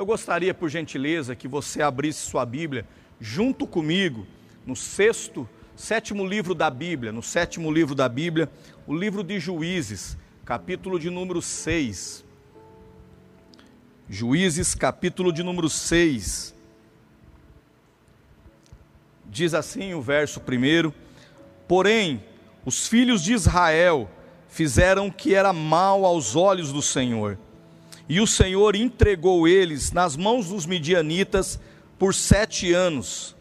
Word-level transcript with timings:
Eu 0.00 0.06
gostaria, 0.06 0.54
por 0.54 0.70
gentileza, 0.70 1.36
que 1.36 1.46
você 1.46 1.82
abrisse 1.82 2.20
sua 2.20 2.46
Bíblia 2.46 2.86
junto 3.20 3.66
comigo 3.66 4.26
no 4.64 4.74
sexto, 4.74 5.46
sétimo 5.76 6.26
livro 6.26 6.54
da 6.54 6.70
Bíblia, 6.70 7.12
no 7.12 7.22
sétimo 7.22 7.70
livro 7.70 7.94
da 7.94 8.08
Bíblia, 8.08 8.50
o 8.86 8.94
livro 8.96 9.22
de 9.22 9.38
Juízes, 9.38 10.16
capítulo 10.42 10.98
de 10.98 11.10
número 11.10 11.42
6. 11.42 12.24
Juízes, 14.08 14.74
capítulo 14.74 15.30
de 15.30 15.42
número 15.42 15.68
6. 15.68 16.54
Diz 19.26 19.52
assim 19.52 19.92
o 19.92 20.00
verso 20.00 20.40
primeiro: 20.40 20.94
Porém, 21.68 22.24
os 22.64 22.88
filhos 22.88 23.22
de 23.22 23.34
Israel 23.34 24.10
fizeram 24.48 25.08
o 25.08 25.12
que 25.12 25.34
era 25.34 25.52
mal 25.52 26.06
aos 26.06 26.36
olhos 26.36 26.72
do 26.72 26.80
Senhor, 26.80 27.36
e 28.10 28.20
o 28.20 28.26
Senhor 28.26 28.74
entregou 28.74 29.46
eles 29.46 29.92
nas 29.92 30.16
mãos 30.16 30.48
dos 30.48 30.66
midianitas 30.66 31.60
por 31.96 32.12
sete 32.12 32.72
anos. 32.72 33.36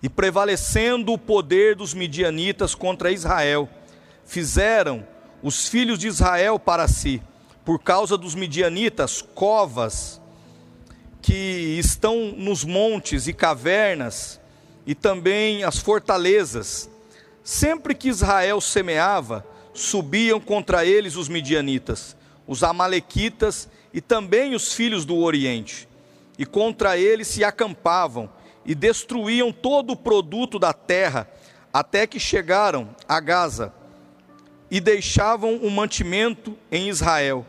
E 0.00 0.08
prevalecendo 0.08 1.12
o 1.12 1.18
poder 1.18 1.74
dos 1.74 1.94
midianitas 1.94 2.76
contra 2.76 3.10
Israel, 3.10 3.68
fizeram 4.24 5.04
os 5.42 5.66
filhos 5.66 5.98
de 5.98 6.06
Israel 6.06 6.60
para 6.60 6.86
si, 6.86 7.20
por 7.64 7.80
causa 7.80 8.16
dos 8.16 8.36
midianitas, 8.36 9.20
covas 9.20 10.20
que 11.20 11.76
estão 11.76 12.32
nos 12.36 12.62
montes 12.64 13.26
e 13.26 13.32
cavernas, 13.32 14.40
e 14.86 14.94
também 14.94 15.64
as 15.64 15.78
fortalezas. 15.78 16.88
Sempre 17.42 17.96
que 17.96 18.08
Israel 18.08 18.60
semeava, 18.60 19.44
subiam 19.74 20.38
contra 20.38 20.86
eles 20.86 21.16
os 21.16 21.28
midianitas, 21.28 22.16
os 22.48 22.64
amalequitas 22.64 23.68
e 23.94 24.00
também 24.00 24.54
os 24.56 24.72
filhos 24.72 25.04
do 25.04 25.16
Oriente, 25.16 25.88
e 26.36 26.44
contra 26.44 26.98
eles 26.98 27.28
se 27.28 27.44
acampavam 27.44 28.28
e 28.66 28.74
destruíam 28.74 29.52
todo 29.52 29.92
o 29.92 29.96
produto 29.96 30.58
da 30.58 30.72
terra, 30.72 31.30
até 31.72 32.06
que 32.06 32.18
chegaram 32.18 32.88
a 33.08 33.20
Gaza 33.20 33.72
e 34.70 34.80
deixavam 34.80 35.56
o 35.56 35.70
mantimento 35.70 36.56
em 36.72 36.88
Israel. 36.88 37.46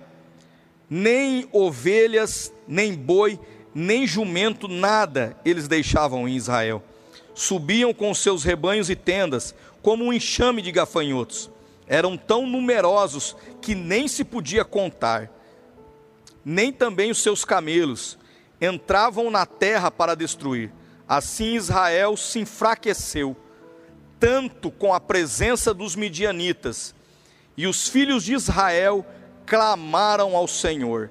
Nem 0.90 1.48
ovelhas, 1.52 2.54
nem 2.68 2.94
boi, 2.94 3.40
nem 3.73 4.06
jumento, 4.06 4.68
nada 4.68 5.36
eles 5.44 5.68
deixavam 5.68 6.28
em 6.28 6.36
Israel 6.36 6.84
subiam 7.40 7.94
com 7.94 8.14
seus 8.14 8.44
rebanhos 8.44 8.90
e 8.90 8.95
tendas, 8.95 9.56
como 9.82 10.04
um 10.04 10.14
enxame 10.14 10.62
de 10.62 10.72
gafanhotos. 10.72 11.50
Eram 11.90 12.16
tão 12.16 12.45
numerosos 12.45 13.36
que 13.59 13.73
nem 13.73 14.08
se 14.08 14.23
podia 14.23 14.64
contar. 14.64 15.32
Nem 16.45 16.72
também 16.72 17.09
os 17.09 17.18
seus 17.18 17.44
camelos 17.44 18.18
entravam 18.62 19.32
na 19.32 19.45
terra 19.45 19.90
para 19.90 20.16
destruir. 20.16 20.72
Assim 21.08 21.56
Israel 21.56 22.16
se 22.16 22.40
enfraqueceu, 22.40 23.36
tanto 24.20 24.70
com 24.70 24.94
a 24.94 25.00
presença 25.00 25.73
dos 25.73 25.95
midianitas. 25.95 26.94
E 27.58 27.66
os 27.66 27.88
filhos 27.88 28.23
de 28.23 28.34
Israel 28.34 29.04
clamaram 29.45 30.36
ao 30.36 30.48
Senhor. 30.48 31.10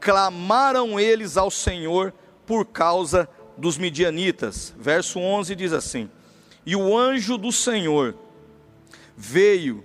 Clamaram 0.00 0.98
eles 0.98 1.36
ao 1.36 1.50
Senhor 1.50 2.14
por 2.46 2.64
causa 2.64 3.28
dos 3.56 3.76
midianitas. 3.76 4.74
Verso 4.78 5.18
11 5.18 5.54
diz 5.54 5.72
assim: 5.72 6.10
E 6.64 6.74
o 6.74 6.96
anjo 6.96 7.36
do 7.36 7.52
Senhor 7.52 8.14
veio 9.16 9.84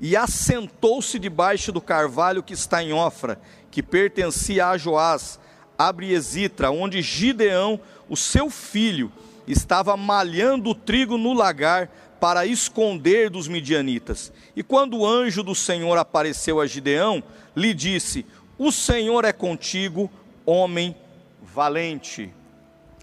e 0.00 0.16
assentou-se 0.16 1.18
debaixo 1.18 1.72
do 1.72 1.80
carvalho 1.80 2.42
que 2.42 2.54
está 2.54 2.82
em 2.82 2.92
Ofra, 2.92 3.40
que 3.70 3.82
pertencia 3.82 4.68
a 4.68 4.78
Joás, 4.78 5.40
Abriesitra, 5.78 6.70
onde 6.70 7.02
Gideão, 7.02 7.80
o 8.08 8.16
seu 8.16 8.50
filho, 8.50 9.12
estava 9.46 9.96
malhando 9.96 10.70
o 10.70 10.74
trigo 10.74 11.16
no 11.16 11.32
lagar 11.32 11.90
para 12.20 12.46
esconder 12.46 13.30
dos 13.30 13.46
midianitas. 13.46 14.32
E 14.54 14.62
quando 14.62 14.98
o 14.98 15.06
anjo 15.06 15.42
do 15.42 15.54
Senhor 15.54 15.96
apareceu 15.98 16.60
a 16.60 16.66
Gideão, 16.66 17.22
lhe 17.54 17.72
disse: 17.74 18.26
O 18.58 18.72
Senhor 18.72 19.24
é 19.24 19.32
contigo, 19.32 20.10
homem 20.44 20.96
valente. 21.42 22.32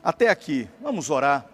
Até 0.04 0.30
aqui, 0.30 0.68
vamos 0.82 1.10
orar, 1.10 1.46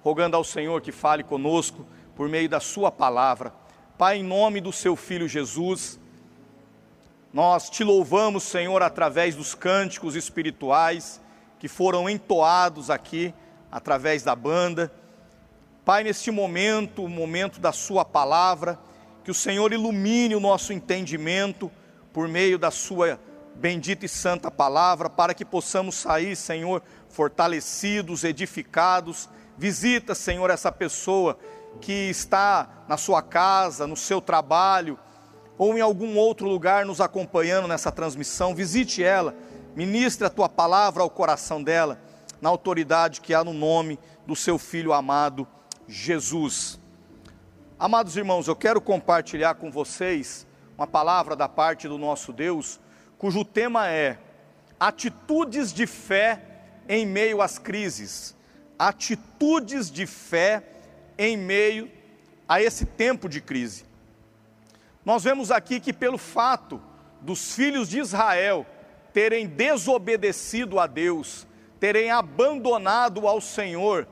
rogando 0.00 0.36
ao 0.36 0.44
Senhor 0.44 0.80
que 0.80 0.92
fale 0.92 1.24
conosco 1.24 1.86
por 2.14 2.28
meio 2.28 2.48
da 2.48 2.60
Sua 2.60 2.92
palavra. 2.92 3.59
Pai, 4.00 4.16
em 4.16 4.22
nome 4.22 4.62
do 4.62 4.72
Seu 4.72 4.96
Filho 4.96 5.28
Jesus, 5.28 6.00
nós 7.34 7.68
te 7.68 7.84
louvamos, 7.84 8.44
Senhor, 8.44 8.80
através 8.82 9.34
dos 9.34 9.54
cânticos 9.54 10.16
espirituais 10.16 11.20
que 11.58 11.68
foram 11.68 12.08
entoados 12.08 12.88
aqui, 12.88 13.34
através 13.70 14.22
da 14.22 14.34
banda. 14.34 14.90
Pai, 15.84 16.02
neste 16.02 16.30
momento, 16.30 17.04
o 17.04 17.10
momento 17.10 17.60
da 17.60 17.72
Sua 17.72 18.02
palavra, 18.02 18.78
que 19.22 19.30
o 19.30 19.34
Senhor 19.34 19.70
ilumine 19.70 20.34
o 20.34 20.40
nosso 20.40 20.72
entendimento 20.72 21.70
por 22.10 22.26
meio 22.26 22.58
da 22.58 22.70
Sua 22.70 23.20
bendita 23.54 24.06
e 24.06 24.08
santa 24.08 24.50
palavra, 24.50 25.10
para 25.10 25.34
que 25.34 25.44
possamos 25.44 25.94
sair, 25.94 26.36
Senhor, 26.36 26.82
fortalecidos, 27.10 28.24
edificados. 28.24 29.28
Visita, 29.58 30.14
Senhor, 30.14 30.48
essa 30.48 30.72
pessoa 30.72 31.38
que 31.80 32.10
está 32.10 32.84
na 32.88 32.96
sua 32.96 33.22
casa, 33.22 33.86
no 33.86 33.96
seu 33.96 34.20
trabalho, 34.20 34.98
ou 35.56 35.76
em 35.76 35.80
algum 35.80 36.16
outro 36.16 36.48
lugar 36.48 36.86
nos 36.86 37.00
acompanhando 37.00 37.68
nessa 37.68 37.92
transmissão. 37.92 38.54
Visite 38.54 39.04
ela, 39.04 39.34
ministre 39.76 40.26
a 40.26 40.30
tua 40.30 40.48
palavra 40.48 41.02
ao 41.02 41.10
coração 41.10 41.62
dela, 41.62 42.00
na 42.40 42.48
autoridade 42.48 43.20
que 43.20 43.34
há 43.34 43.44
no 43.44 43.52
nome 43.52 43.98
do 44.26 44.34
seu 44.34 44.58
filho 44.58 44.92
amado, 44.92 45.46
Jesus. 45.86 46.80
Amados 47.78 48.16
irmãos, 48.16 48.48
eu 48.48 48.56
quero 48.56 48.80
compartilhar 48.80 49.54
com 49.54 49.70
vocês 49.70 50.46
uma 50.76 50.86
palavra 50.86 51.36
da 51.36 51.48
parte 51.48 51.86
do 51.86 51.98
nosso 51.98 52.32
Deus, 52.32 52.80
cujo 53.18 53.44
tema 53.44 53.88
é 53.88 54.18
atitudes 54.78 55.74
de 55.74 55.86
fé 55.86 56.42
em 56.88 57.04
meio 57.04 57.42
às 57.42 57.58
crises, 57.58 58.34
atitudes 58.78 59.90
de 59.90 60.06
fé 60.06 60.64
em 61.20 61.36
meio 61.36 61.90
a 62.48 62.62
esse 62.62 62.86
tempo 62.86 63.28
de 63.28 63.42
crise. 63.42 63.84
Nós 65.04 65.22
vemos 65.22 65.50
aqui 65.50 65.78
que, 65.78 65.92
pelo 65.92 66.16
fato 66.16 66.80
dos 67.20 67.54
filhos 67.54 67.90
de 67.90 67.98
Israel 67.98 68.64
terem 69.12 69.46
desobedecido 69.46 70.80
a 70.80 70.86
Deus, 70.86 71.46
terem 71.78 72.10
abandonado 72.10 73.28
ao 73.28 73.38
Senhor 73.38 74.08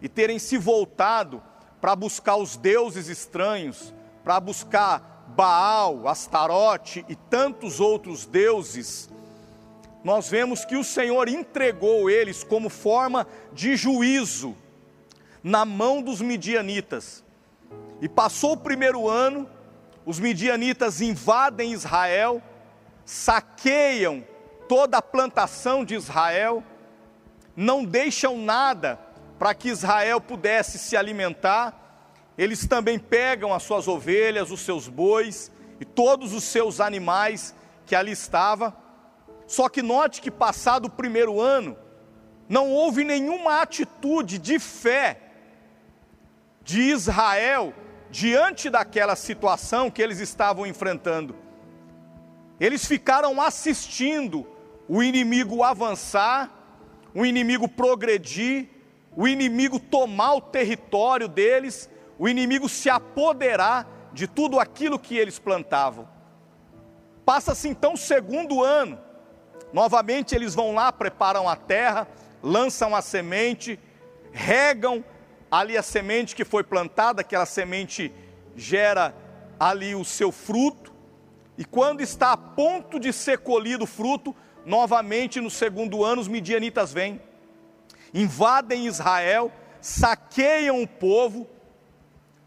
e 0.00 0.08
terem 0.08 0.38
se 0.38 0.56
voltado 0.56 1.42
para 1.80 1.96
buscar 1.96 2.36
os 2.36 2.56
deuses 2.56 3.08
estranhos, 3.08 3.92
para 4.22 4.38
buscar 4.38 5.24
Baal, 5.34 6.06
Astarote 6.06 7.04
e 7.08 7.16
tantos 7.16 7.80
outros 7.80 8.26
deuses, 8.26 9.10
nós 10.04 10.28
vemos 10.28 10.64
que 10.64 10.76
o 10.76 10.84
Senhor 10.84 11.28
entregou 11.28 12.08
eles 12.08 12.44
como 12.44 12.68
forma 12.68 13.26
de 13.52 13.74
juízo 13.74 14.56
na 15.44 15.64
mão 15.64 16.02
dos 16.02 16.20
midianitas. 16.20 17.22
E 18.00 18.08
passou 18.08 18.54
o 18.54 18.56
primeiro 18.56 19.08
ano, 19.08 19.48
os 20.04 20.18
midianitas 20.18 21.00
invadem 21.00 21.72
Israel, 21.72 22.42
saqueiam 23.04 24.24
toda 24.66 24.96
a 24.96 25.02
plantação 25.02 25.84
de 25.84 25.94
Israel, 25.94 26.64
não 27.54 27.84
deixam 27.84 28.38
nada 28.38 28.98
para 29.38 29.54
que 29.54 29.68
Israel 29.68 30.20
pudesse 30.20 30.78
se 30.78 30.96
alimentar. 30.96 31.80
Eles 32.36 32.66
também 32.66 32.98
pegam 32.98 33.52
as 33.52 33.62
suas 33.62 33.86
ovelhas, 33.86 34.50
os 34.50 34.60
seus 34.62 34.88
bois 34.88 35.52
e 35.78 35.84
todos 35.84 36.32
os 36.32 36.42
seus 36.42 36.80
animais 36.80 37.54
que 37.86 37.94
ali 37.94 38.12
estavam 38.12 38.72
só 39.46 39.68
que 39.68 39.82
note 39.82 40.20
que, 40.20 40.30
passado 40.30 40.86
o 40.86 40.90
primeiro 40.90 41.40
ano, 41.40 41.76
não 42.48 42.70
houve 42.70 43.04
nenhuma 43.04 43.60
atitude 43.60 44.38
de 44.38 44.58
fé 44.58 45.20
de 46.64 46.80
Israel 46.80 47.72
diante 48.10 48.68
daquela 48.70 49.14
situação 49.14 49.90
que 49.90 50.02
eles 50.02 50.18
estavam 50.18 50.66
enfrentando. 50.66 51.36
Eles 52.58 52.84
ficaram 52.84 53.40
assistindo 53.40 54.46
o 54.88 55.02
inimigo 55.02 55.62
avançar, 55.62 56.50
o 57.14 57.24
inimigo 57.24 57.68
progredir, 57.68 58.68
o 59.16 59.28
inimigo 59.28 59.78
tomar 59.78 60.34
o 60.34 60.40
território 60.40 61.28
deles, 61.28 61.88
o 62.18 62.28
inimigo 62.28 62.68
se 62.68 62.90
apoderar 62.90 63.86
de 64.12 64.26
tudo 64.26 64.58
aquilo 64.58 64.98
que 64.98 65.16
eles 65.16 65.38
plantavam. 65.38 66.08
Passa-se 67.24 67.68
então 67.68 67.94
o 67.94 67.98
segundo 67.98 68.62
ano, 68.62 68.98
Novamente 69.74 70.36
eles 70.36 70.54
vão 70.54 70.72
lá, 70.72 70.92
preparam 70.92 71.48
a 71.48 71.56
terra, 71.56 72.06
lançam 72.40 72.94
a 72.94 73.02
semente, 73.02 73.76
regam 74.30 75.04
ali 75.58 75.76
a 75.76 75.82
semente 75.82 76.34
que 76.34 76.44
foi 76.44 76.64
plantada, 76.64 77.20
aquela 77.20 77.46
semente 77.46 78.12
gera 78.56 79.14
ali 79.58 79.94
o 79.94 80.04
seu 80.04 80.32
fruto, 80.32 80.92
e 81.56 81.64
quando 81.64 82.00
está 82.00 82.32
a 82.32 82.36
ponto 82.36 82.98
de 82.98 83.12
ser 83.12 83.38
colhido 83.38 83.84
o 83.84 83.86
fruto, 83.86 84.34
novamente 84.66 85.40
no 85.40 85.48
segundo 85.48 86.02
ano, 86.02 86.20
os 86.20 86.26
midianitas 86.26 86.92
vêm, 86.92 87.20
invadem 88.12 88.86
Israel, 88.86 89.52
saqueiam 89.80 90.82
o 90.82 90.88
povo. 90.88 91.48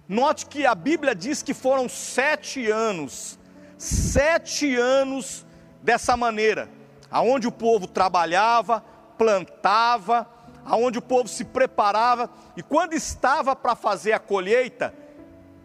Note 0.10 0.46
que 0.46 0.66
a 0.66 0.76
Bíblia 0.76 1.16
diz 1.16 1.42
que 1.42 1.54
foram 1.54 1.88
sete 1.88 2.70
anos, 2.70 3.40
sete 3.78 4.76
anos 4.76 5.46
dessa 5.82 6.18
maneira, 6.18 6.70
aonde 7.10 7.48
o 7.48 7.52
povo 7.54 7.88
trabalhava, 7.88 8.84
plantava, 9.18 10.30
aonde 10.68 11.00
o 11.00 11.02
povo 11.02 11.30
se 11.30 11.46
preparava, 11.46 12.30
e 12.56 12.62
quando 12.62 12.94
estava 12.94 13.56
para 13.56 13.74
fazer 13.74 14.12
a 14.12 14.20
colheita, 14.20 14.94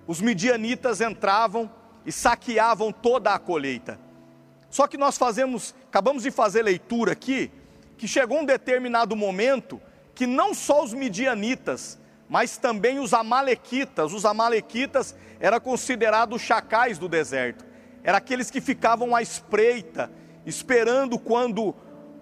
os 0.07 0.21
midianitas 0.21 1.01
entravam 1.01 1.71
e 2.07 2.13
saqueavam 2.13 2.93
toda 2.93 3.35
a 3.35 3.39
colheita. 3.39 3.99
Só 4.71 4.87
que 4.87 4.97
nós 4.97 5.19
fazemos, 5.19 5.75
acabamos 5.89 6.23
de 6.23 6.31
fazer 6.31 6.63
leitura 6.63 7.13
aqui, 7.13 7.51
que 7.99 8.07
chegou 8.07 8.39
um 8.39 8.45
determinado 8.45 9.17
momento 9.17 9.81
que 10.15 10.27
não 10.27 10.55
só 10.55 10.85
os 10.85 10.93
midianitas, 10.93 11.99
mas 12.29 12.57
também 12.57 12.99
os 12.99 13.13
amalequitas, 13.13 14.13
os 14.13 14.25
amalequitas 14.25 15.15
eram 15.41 15.61
considerados 15.61 16.41
chacais 16.41 16.97
do 16.97 17.09
deserto, 17.09 17.65
eram 18.05 18.19
aqueles 18.19 18.51
que 18.51 18.61
ficavam 18.61 19.17
à 19.17 19.21
espreita, 19.21 20.11
esperando 20.47 21.19
quando 21.19 21.75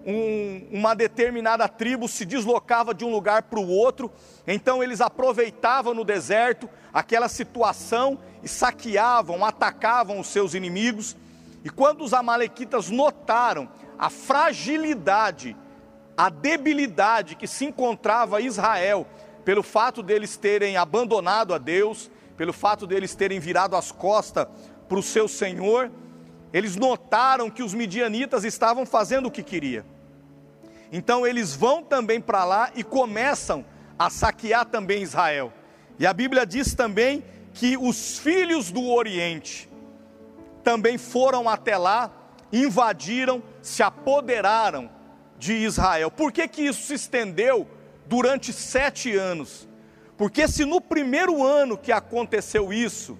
um, 0.05 0.67
uma 0.71 0.95
determinada 0.95 1.67
tribo 1.67 2.07
se 2.07 2.25
deslocava 2.25 2.93
de 2.93 3.05
um 3.05 3.11
lugar 3.11 3.43
para 3.43 3.59
o 3.59 3.67
outro, 3.67 4.11
então 4.47 4.83
eles 4.83 5.01
aproveitavam 5.01 5.93
no 5.93 6.03
deserto 6.03 6.69
aquela 6.93 7.27
situação 7.27 8.19
e 8.43 8.47
saqueavam, 8.47 9.45
atacavam 9.45 10.19
os 10.19 10.27
seus 10.27 10.53
inimigos. 10.53 11.15
E 11.63 11.69
quando 11.69 12.03
os 12.03 12.13
Amalequitas 12.13 12.89
notaram 12.89 13.69
a 13.97 14.09
fragilidade, 14.09 15.55
a 16.17 16.29
debilidade 16.29 17.35
que 17.35 17.47
se 17.47 17.65
encontrava 17.65 18.41
Israel, 18.41 19.05
pelo 19.45 19.63
fato 19.63 20.01
deles 20.01 20.37
terem 20.37 20.77
abandonado 20.77 21.53
a 21.53 21.57
Deus, 21.57 22.09
pelo 22.35 22.53
fato 22.53 22.87
deles 22.87 23.13
terem 23.13 23.39
virado 23.39 23.75
as 23.75 23.91
costas 23.91 24.47
para 24.87 24.97
o 24.97 25.03
seu 25.03 25.27
Senhor, 25.27 25.91
eles 26.53 26.75
notaram 26.75 27.49
que 27.49 27.63
os 27.63 27.73
midianitas 27.73 28.43
estavam 28.43 28.85
fazendo 28.85 29.27
o 29.27 29.31
que 29.31 29.43
queria. 29.43 29.85
Então 30.91 31.25
eles 31.25 31.55
vão 31.55 31.81
também 31.81 32.19
para 32.19 32.43
lá 32.43 32.71
e 32.75 32.83
começam 32.83 33.63
a 33.97 34.09
saquear 34.09 34.65
também 34.65 35.03
Israel. 35.03 35.53
E 35.97 36.05
a 36.05 36.13
Bíblia 36.13 36.45
diz 36.45 36.73
também 36.73 37.23
que 37.53 37.77
os 37.77 38.19
filhos 38.19 38.71
do 38.71 38.89
Oriente 38.89 39.69
também 40.63 40.97
foram 40.97 41.47
até 41.47 41.77
lá, 41.77 42.11
invadiram, 42.51 43.41
se 43.61 43.81
apoderaram 43.81 44.89
de 45.37 45.53
Israel. 45.53 46.11
Por 46.11 46.31
que, 46.31 46.47
que 46.47 46.63
isso 46.63 46.83
se 46.83 46.93
estendeu 46.93 47.67
durante 48.05 48.51
sete 48.51 49.15
anos? 49.15 49.67
Porque 50.17 50.47
se 50.47 50.65
no 50.65 50.79
primeiro 50.79 51.43
ano 51.43 51.77
que 51.77 51.91
aconteceu 51.91 52.71
isso, 52.71 53.17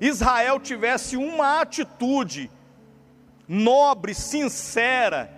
Israel 0.00 0.58
tivesse 0.60 1.16
uma 1.16 1.60
atitude 1.60 2.50
nobre, 3.48 4.14
sincera, 4.14 5.30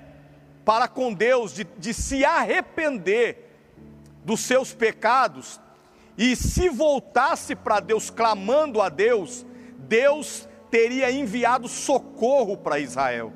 para 0.64 0.88
com 0.88 1.12
Deus, 1.12 1.52
de, 1.52 1.64
de 1.78 1.94
se 1.94 2.24
arrepender 2.24 3.46
dos 4.24 4.40
seus 4.40 4.72
pecados 4.74 5.60
e 6.18 6.34
se 6.34 6.68
voltasse 6.68 7.54
para 7.54 7.78
Deus 7.78 8.10
clamando 8.10 8.80
a 8.80 8.88
Deus, 8.88 9.44
Deus 9.78 10.48
teria 10.70 11.10
enviado 11.10 11.68
socorro 11.68 12.56
para 12.56 12.78
Israel. 12.78 13.32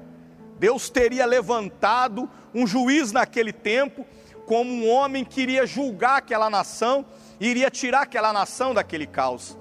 Deus 0.58 0.90
teria 0.90 1.26
levantado 1.26 2.28
um 2.54 2.66
juiz 2.66 3.12
naquele 3.12 3.52
tempo, 3.52 4.06
como 4.46 4.70
um 4.70 4.90
homem 4.90 5.24
que 5.24 5.42
iria 5.42 5.66
julgar 5.66 6.18
aquela 6.18 6.50
nação, 6.50 7.06
iria 7.38 7.70
tirar 7.70 8.02
aquela 8.02 8.32
nação 8.32 8.74
daquele 8.74 9.06
caos. 9.06 9.56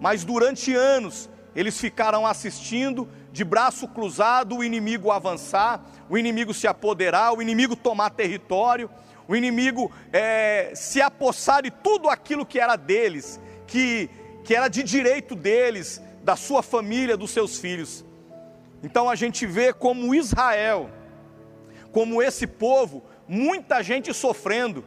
Mas 0.00 0.24
durante 0.24 0.74
anos 0.74 1.28
eles 1.54 1.80
ficaram 1.80 2.26
assistindo, 2.26 3.08
de 3.32 3.44
braço 3.44 3.88
cruzado, 3.88 4.56
o 4.56 4.64
inimigo 4.64 5.10
avançar, 5.10 5.84
o 6.08 6.18
inimigo 6.18 6.52
se 6.52 6.66
apoderar, 6.66 7.32
o 7.32 7.40
inimigo 7.40 7.74
tomar 7.74 8.10
território, 8.10 8.90
o 9.26 9.34
inimigo 9.34 9.90
é, 10.12 10.72
se 10.74 11.00
apossar 11.00 11.62
de 11.62 11.70
tudo 11.70 12.08
aquilo 12.08 12.46
que 12.46 12.60
era 12.60 12.76
deles, 12.76 13.40
que, 13.66 14.10
que 14.44 14.54
era 14.54 14.68
de 14.68 14.82
direito 14.82 15.34
deles, 15.34 16.00
da 16.22 16.36
sua 16.36 16.62
família, 16.62 17.16
dos 17.16 17.30
seus 17.30 17.58
filhos. 17.58 18.04
Então 18.82 19.08
a 19.08 19.14
gente 19.14 19.46
vê 19.46 19.72
como 19.72 20.14
Israel, 20.14 20.90
como 21.90 22.22
esse 22.22 22.46
povo, 22.46 23.02
muita 23.26 23.82
gente 23.82 24.12
sofrendo, 24.12 24.84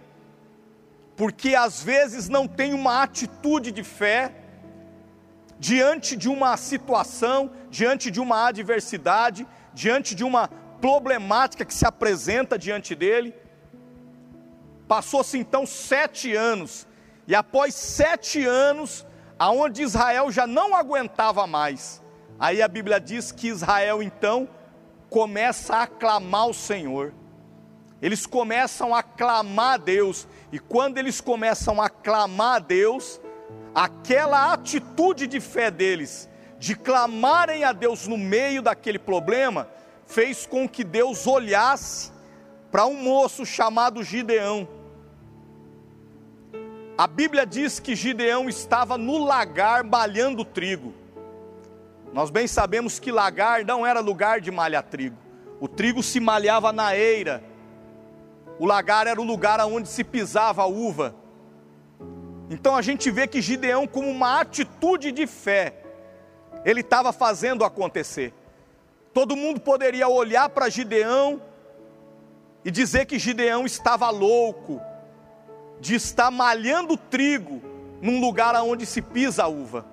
porque 1.16 1.56
às 1.56 1.84
vezes 1.84 2.30
não 2.30 2.48
tem 2.48 2.74
uma 2.74 3.04
atitude 3.04 3.72
de 3.72 3.84
fé, 3.84 4.34
diante 5.60 6.16
de 6.16 6.30
uma 6.30 6.56
situação, 6.56 7.52
diante 7.70 8.10
de 8.10 8.22
uma 8.22 8.48
adversidade, 8.48 9.46
diante 9.74 10.16
de 10.16 10.24
uma 10.24 10.48
problemática 10.80 11.66
que 11.66 11.74
se 11.74 11.86
apresenta 11.86 12.58
diante 12.58 12.96
dele. 12.96 13.36
Passou-se 14.88 15.38
então 15.38 15.66
sete 15.66 16.34
anos, 16.34 16.88
e 17.28 17.36
após 17.36 17.76
sete 17.76 18.44
anos, 18.46 19.06
aonde 19.38 19.84
Israel 19.84 20.32
já 20.32 20.48
não 20.48 20.74
aguentava 20.74 21.46
mais, 21.46 22.02
aí 22.40 22.62
a 22.62 22.68
Bíblia 22.68 23.00
diz 23.00 23.32
que 23.32 23.50
Israel 23.50 24.02
então 24.02 24.48
começa 25.10 25.76
a 25.76 25.84
aclamar 25.84 26.48
o 26.48 26.54
Senhor. 26.54 27.14
Eles 28.02 28.26
começam 28.26 28.96
a 28.96 29.04
clamar 29.04 29.74
a 29.74 29.78
Deus, 29.78 30.26
e 30.54 30.58
quando 30.58 30.98
eles 30.98 31.20
começam 31.20 31.82
a 31.82 31.90
clamar 31.90 32.56
a 32.56 32.60
Deus, 32.60 33.20
aquela 33.74 34.52
atitude 34.54 35.28
de 35.28 35.40
fé 35.40 35.72
deles, 35.72 36.30
de 36.58 36.76
clamarem 36.76 37.64
a 37.64 37.72
Deus 37.72 38.08
no 38.08 38.18
meio 38.18 38.62
daquele 38.62 39.00
problema, 39.00 39.68
fez 40.06 40.46
com 40.46 40.68
que 40.68 40.84
Deus 40.84 41.26
olhasse 41.28 42.12
para 42.72 42.86
um 42.86 42.96
moço 42.96 43.46
chamado 43.46 44.04
Gideão. 44.04 44.68
A 46.98 47.08
Bíblia 47.08 47.46
diz 47.46 47.80
que 47.80 47.96
Gideão 47.96 48.50
estava 48.50 48.98
no 48.98 49.24
lagar 49.24 49.84
malhando 49.84 50.44
trigo. 50.44 50.94
Nós 52.12 52.30
bem 52.30 52.48
sabemos 52.48 53.00
que 53.00 53.12
lagar 53.12 53.64
não 53.64 53.86
era 53.86 54.00
lugar 54.00 54.42
de 54.42 54.52
malhar 54.52 54.84
trigo. 54.84 55.16
O 55.62 55.68
trigo 55.68 56.04
se 56.04 56.20
malhava 56.20 56.74
na 56.74 56.96
eira. 56.96 57.44
O 58.60 58.66
lagar 58.66 59.08
era 59.08 59.22
o 59.22 59.24
lugar 59.24 59.60
onde 59.62 59.88
se 59.88 60.04
pisava 60.04 60.64
a 60.64 60.66
uva. 60.66 61.16
Então 62.50 62.76
a 62.76 62.82
gente 62.82 63.12
vê 63.12 63.28
que 63.28 63.42
Gideão, 63.42 63.86
como 63.86 64.10
uma 64.10 64.42
atitude 64.42 65.12
de 65.12 65.28
fé, 65.28 65.76
ele 66.66 66.82
estava 66.82 67.14
fazendo 67.14 67.64
acontecer. 67.64 68.34
Todo 69.14 69.36
mundo 69.36 69.60
poderia 69.60 70.08
olhar 70.08 70.50
para 70.50 70.70
Gideão 70.70 71.42
e 72.66 72.72
dizer 72.72 73.06
que 73.06 73.20
Gideão 73.20 73.66
estava 73.66 74.10
louco 74.10 74.82
de 75.80 75.96
estar 75.96 76.32
malhando 76.32 76.98
trigo 76.98 77.62
num 78.02 78.20
lugar 78.20 78.56
onde 78.56 78.86
se 78.86 79.02
pisa 79.02 79.44
a 79.44 79.48
uva. 79.48 79.86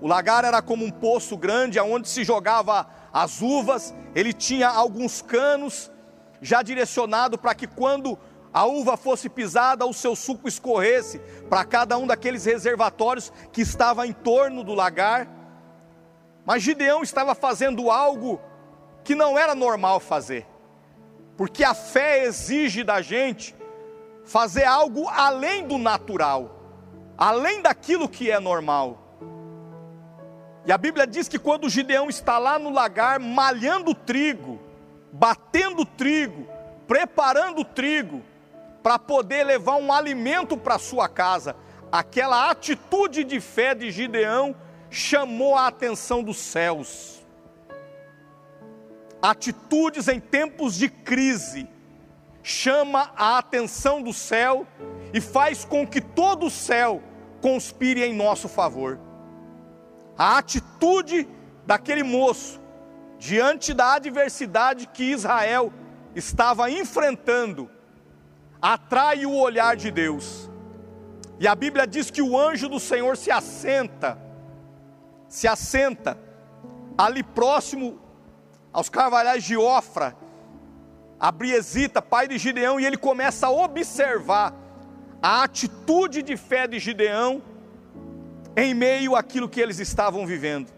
O 0.00 0.06
lagar 0.06 0.44
era 0.44 0.62
como 0.62 0.84
um 0.84 0.90
poço 0.90 1.36
grande 1.36 1.78
aonde 1.78 2.08
se 2.08 2.24
jogava 2.24 2.88
as 3.12 3.40
uvas, 3.40 3.94
ele 4.14 4.32
tinha 4.32 4.68
alguns 4.68 5.22
canos 5.22 5.90
já 6.40 6.62
direcionado 6.62 7.36
para 7.36 7.54
que 7.54 7.66
quando 7.66 8.18
a 8.52 8.64
uva 8.64 8.96
fosse 8.96 9.28
pisada, 9.28 9.86
o 9.86 9.92
seu 9.92 10.16
suco 10.16 10.48
escorresse 10.48 11.20
para 11.48 11.64
cada 11.64 11.98
um 11.98 12.06
daqueles 12.06 12.44
reservatórios 12.44 13.32
que 13.52 13.60
estava 13.60 14.06
em 14.06 14.12
torno 14.12 14.64
do 14.64 14.74
lagar. 14.74 15.28
Mas 16.44 16.62
Gideão 16.62 17.02
estava 17.02 17.34
fazendo 17.34 17.90
algo 17.90 18.40
que 19.04 19.14
não 19.14 19.38
era 19.38 19.54
normal 19.54 20.00
fazer, 20.00 20.46
porque 21.36 21.62
a 21.62 21.74
fé 21.74 22.24
exige 22.24 22.82
da 22.82 23.00
gente 23.00 23.54
fazer 24.24 24.64
algo 24.64 25.08
além 25.08 25.66
do 25.66 25.78
natural, 25.78 26.58
além 27.16 27.62
daquilo 27.62 28.08
que 28.08 28.30
é 28.30 28.38
normal. 28.38 28.98
E 30.66 30.72
a 30.72 30.76
Bíblia 30.76 31.06
diz 31.06 31.28
que 31.28 31.38
quando 31.38 31.68
Gideão 31.70 32.10
está 32.10 32.38
lá 32.38 32.58
no 32.58 32.70
lagar 32.70 33.18
malhando 33.18 33.94
trigo, 33.94 34.60
batendo 35.10 35.84
trigo, 35.86 36.46
preparando 36.86 37.64
trigo, 37.64 38.22
para 38.88 38.98
poder 38.98 39.44
levar 39.44 39.74
um 39.74 39.92
alimento 39.92 40.56
para 40.56 40.78
sua 40.78 41.10
casa. 41.10 41.54
Aquela 41.92 42.48
atitude 42.48 43.22
de 43.22 43.38
fé 43.38 43.74
de 43.74 43.90
Gideão 43.90 44.56
chamou 44.88 45.54
a 45.54 45.66
atenção 45.66 46.22
dos 46.22 46.38
céus. 46.38 47.22
Atitudes 49.20 50.08
em 50.08 50.18
tempos 50.18 50.74
de 50.74 50.88
crise 50.88 51.68
chama 52.42 53.12
a 53.14 53.36
atenção 53.36 54.00
do 54.00 54.14
céu 54.14 54.66
e 55.12 55.20
faz 55.20 55.66
com 55.66 55.86
que 55.86 56.00
todo 56.00 56.46
o 56.46 56.50
céu 56.50 57.02
conspire 57.42 58.02
em 58.02 58.14
nosso 58.14 58.48
favor. 58.48 58.98
A 60.16 60.38
atitude 60.38 61.28
daquele 61.66 62.02
moço 62.02 62.58
diante 63.18 63.74
da 63.74 63.96
adversidade 63.96 64.86
que 64.86 65.04
Israel 65.12 65.70
estava 66.14 66.70
enfrentando, 66.70 67.70
atrai 68.60 69.24
o 69.24 69.34
olhar 69.34 69.76
de 69.76 69.90
Deus. 69.90 70.50
E 71.38 71.46
a 71.46 71.54
Bíblia 71.54 71.86
diz 71.86 72.10
que 72.10 72.20
o 72.20 72.38
anjo 72.38 72.68
do 72.68 72.80
Senhor 72.80 73.16
se 73.16 73.30
assenta, 73.30 74.18
se 75.28 75.46
assenta 75.46 76.18
ali 76.96 77.22
próximo 77.22 78.00
aos 78.72 78.88
carvalhais 78.88 79.44
de 79.44 79.56
Ofra, 79.56 80.16
a 81.18 81.30
Briesita, 81.30 82.02
pai 82.02 82.26
de 82.26 82.38
Gideão, 82.38 82.78
e 82.78 82.86
ele 82.86 82.96
começa 82.96 83.46
a 83.46 83.50
observar 83.50 84.54
a 85.22 85.42
atitude 85.42 86.22
de 86.22 86.36
fé 86.36 86.66
de 86.66 86.78
Gideão 86.78 87.42
em 88.56 88.74
meio 88.74 89.14
àquilo 89.14 89.48
que 89.48 89.60
eles 89.60 89.78
estavam 89.78 90.26
vivendo. 90.26 90.68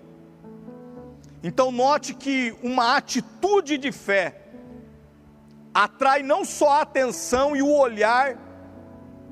Então, 1.42 1.72
note 1.72 2.12
que 2.12 2.54
uma 2.62 2.96
atitude 2.96 3.78
de 3.78 3.90
fé 3.90 4.39
atrai 5.74 6.22
não 6.22 6.44
só 6.44 6.70
a 6.70 6.80
atenção 6.82 7.56
e 7.56 7.62
o 7.62 7.72
olhar 7.72 8.36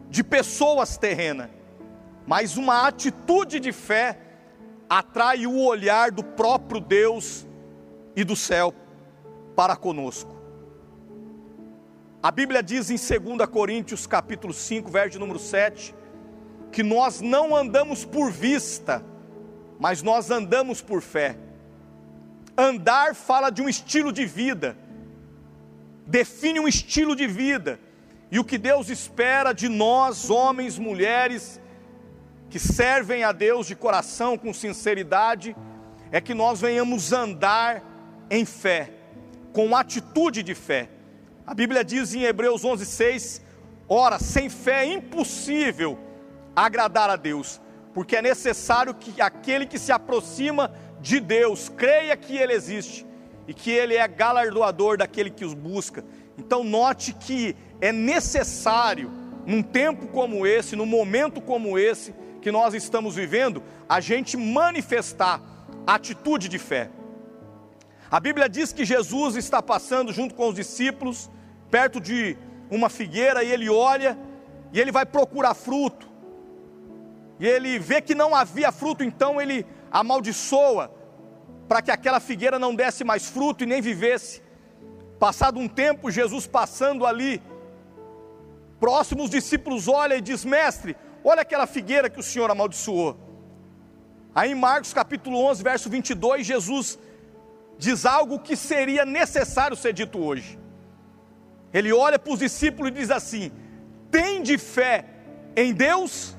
de 0.09 0.23
pessoas 0.25 0.97
terrenas, 0.97 1.51
mas 2.27 2.57
uma 2.57 2.87
atitude 2.87 3.61
de 3.61 3.73
fé 3.73 4.19
atrai 4.89 5.47
o 5.47 5.59
olhar 5.65 6.11
do 6.11 6.23
próprio 6.23 6.81
Deus 6.81 7.47
e 8.17 8.25
do 8.25 8.35
céu 8.35 8.75
para 9.55 9.77
conosco. 9.77 10.37
A 12.23 12.31
Bíblia 12.31 12.63
diz 12.63 12.91
em 12.91 12.97
2 12.97 13.49
Coríntios 13.49 14.07
capítulo 14.07 14.53
5, 14.53 14.91
verso 14.91 15.19
número 15.19 15.39
7, 15.39 15.95
que 16.73 16.83
nós 16.83 17.21
não 17.21 17.55
andamos 17.55 18.05
por 18.05 18.31
vista, 18.31 19.05
mas 19.79 20.03
nós 20.03 20.31
andamos 20.31 20.83
por 20.83 21.01
fé. 21.01 21.37
Andar 22.57 23.15
fala 23.15 23.51
de 23.51 23.63
um 23.63 23.69
estilo 23.69 24.13
de 24.13 24.27
vida, 24.27 24.77
define 26.09 26.59
um 26.59 26.67
estilo 26.67 27.15
de 27.15 27.27
vida, 27.27 27.79
e 28.31 28.39
o 28.39 28.45
que 28.45 28.57
Deus 28.57 28.89
espera 28.89 29.53
de 29.53 29.69
nós, 29.69 30.31
homens, 30.31 30.79
mulheres, 30.79 31.61
que 32.49 32.59
servem 32.59 33.25
a 33.25 33.31
Deus 33.31 33.67
de 33.67 33.77
coração, 33.77 34.39
com 34.39 34.53
sinceridade, 34.55 35.55
é 36.11 36.19
que 36.19 36.33
nós 36.33 36.63
venhamos 36.63 37.13
andar 37.13 37.83
em 38.31 38.47
fé, 38.47 38.91
com 39.53 39.77
atitude 39.77 40.43
de 40.43 40.55
fé. 40.55 40.89
A 41.47 41.53
Bíblia 41.53 41.85
diz 41.85 42.15
em 42.15 42.23
Hebreus 42.23 42.65
11:6, 42.65 43.43
ora, 43.87 44.19
sem 44.19 44.49
fé 44.49 44.87
é 44.87 44.95
impossível 44.95 45.99
agradar 46.57 47.11
a 47.11 47.17
Deus, 47.17 47.61
porque 47.93 48.17
é 48.17 48.23
necessário 48.23 48.95
que 48.95 49.21
aquele 49.21 49.67
que 49.67 49.79
se 49.79 49.93
aproxima 49.93 50.73
de 51.03 51.21
Deus, 51.21 51.69
creia 51.69 52.17
que 52.17 52.37
Ele 52.37 52.55
existe 52.55 53.08
e 53.49 53.55
que 53.55 53.71
Ele 53.71 53.97
é 53.97 54.07
galardoador 54.07 54.99
daquele 54.99 55.31
que 55.31 55.45
os 55.45 55.55
busca. 55.55 56.05
Então, 56.37 56.63
note 56.63 57.15
que 57.15 57.57
é 57.81 57.91
necessário, 57.91 59.11
num 59.47 59.63
tempo 59.63 60.07
como 60.09 60.47
esse, 60.47 60.77
num 60.77 60.87
momento 60.87 61.41
como 61.41 61.79
esse 61.79 62.15
que 62.43 62.53
nós 62.53 62.75
estamos 62.75 63.17
vivendo, 63.17 63.63
a 63.89 64.01
gente 64.01 64.37
manifestar 64.37 65.41
atitude 65.87 66.49
de 66.49 66.59
fé. 66.59 66.91
A 68.11 68.21
Bíblia 68.21 68.49
diz 68.49 68.71
que 68.73 68.85
Jesus 68.85 69.35
está 69.35 69.63
passando 69.63 70.13
junto 70.13 70.35
com 70.35 70.49
os 70.49 70.55
discípulos, 70.55 71.31
perto 71.71 71.99
de 71.99 72.37
uma 72.71 72.91
figueira, 72.91 73.43
e 73.43 73.51
ele 73.51 73.71
olha 73.71 74.17
e 74.73 74.79
ele 74.79 74.93
vai 74.93 75.07
procurar 75.07 75.55
fruto. 75.55 76.07
E 77.41 77.47
ele 77.47 77.79
vê 77.79 78.03
que 78.03 78.15
não 78.15 78.35
havia 78.35 78.71
fruto, 78.71 79.03
então 79.03 79.41
ele 79.41 79.65
amaldiçoa 79.91 80.98
para 81.69 81.83
que 81.83 81.91
aquela 81.91 82.19
figueira 82.19 82.59
não 82.59 82.75
desse 82.75 83.05
mais 83.05 83.29
fruto 83.29 83.63
e 83.63 83.67
nem 83.67 83.83
vivesse. 83.83 84.43
Passado 85.19 85.61
um 85.61 85.69
tempo, 85.69 86.11
Jesus 86.11 86.47
passando 86.47 87.05
ali, 87.05 87.43
próximo 88.81 89.25
os 89.25 89.31
discípulos 89.31 89.87
olham 89.87 90.17
e 90.19 90.23
diz: 90.23 90.45
Mestre, 90.45 90.97
olha 91.23 91.43
aquela 91.43 91.67
figueira 91.67 92.09
que 92.09 92.19
o 92.19 92.23
Senhor 92.23 92.51
amaldiçoou. 92.51 93.17
Aí 94.35 94.53
em 94.53 94.55
Marcos 94.55 94.93
capítulo 94.93 95.39
11, 95.45 95.63
verso 95.63 95.91
22, 95.91 96.47
Jesus 96.47 96.99
diz 97.77 98.07
algo 98.07 98.39
que 98.39 98.57
seria 98.57 99.05
necessário 99.05 99.77
ser 99.77 99.93
dito 99.93 100.19
hoje. 100.19 100.59
Ele 101.73 101.93
olha 101.93 102.19
para 102.19 102.33
os 102.33 102.39
discípulos 102.39 102.91
e 102.91 102.95
diz 102.95 103.11
assim: 103.11 103.53
Tem 104.11 104.43
de 104.43 104.57
fé 104.57 105.05
em 105.55 105.75
Deus? 105.75 106.37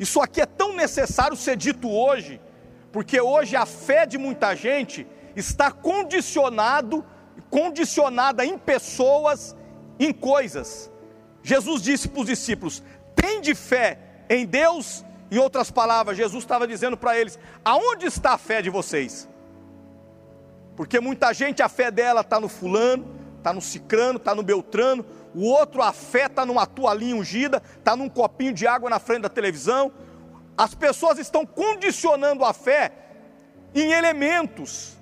Isso 0.00 0.20
aqui 0.20 0.40
é 0.40 0.46
tão 0.46 0.74
necessário 0.74 1.36
ser 1.36 1.56
dito 1.56 1.88
hoje, 1.88 2.40
porque 2.92 3.20
hoje 3.20 3.56
a 3.56 3.64
fé 3.64 4.04
de 4.04 4.18
muita 4.18 4.54
gente 4.54 5.06
está 5.34 5.72
condicionado, 5.72 7.04
condicionada 7.48 8.44
em 8.44 8.58
pessoas, 8.58 9.56
em 9.98 10.12
coisas. 10.12 10.90
Jesus 11.42 11.82
disse 11.82 12.08
para 12.08 12.20
os 12.20 12.26
discípulos: 12.26 12.82
tem 13.16 13.40
de 13.40 13.54
fé 13.54 13.98
em 14.28 14.44
Deus. 14.44 15.04
Em 15.30 15.38
outras 15.38 15.70
palavras, 15.70 16.18
Jesus 16.18 16.44
estava 16.44 16.68
dizendo 16.68 16.96
para 16.96 17.18
eles: 17.18 17.38
aonde 17.64 18.06
está 18.06 18.34
a 18.34 18.38
fé 18.38 18.60
de 18.60 18.68
vocês? 18.68 19.26
Porque 20.76 21.00
muita 21.00 21.32
gente 21.32 21.62
a 21.62 21.68
fé 21.70 21.90
dela 21.90 22.20
está 22.20 22.38
no 22.38 22.48
fulano, 22.48 23.06
está 23.38 23.52
no 23.52 23.62
cicrano, 23.62 24.18
está 24.18 24.34
no 24.34 24.42
beltrano, 24.42 25.04
o 25.34 25.46
outro 25.46 25.80
a 25.80 25.92
fé 25.92 26.26
está 26.26 26.44
numa 26.44 26.66
toalhinha 26.66 27.16
ungida, 27.16 27.62
está 27.78 27.96
num 27.96 28.08
copinho 28.08 28.52
de 28.52 28.66
água 28.66 28.90
na 28.90 28.98
frente 28.98 29.22
da 29.22 29.28
televisão. 29.30 29.90
As 30.56 30.74
pessoas 30.74 31.18
estão 31.18 31.46
condicionando 31.46 32.44
a 32.44 32.52
fé 32.52 32.92
em 33.74 33.92
elementos, 33.92 34.96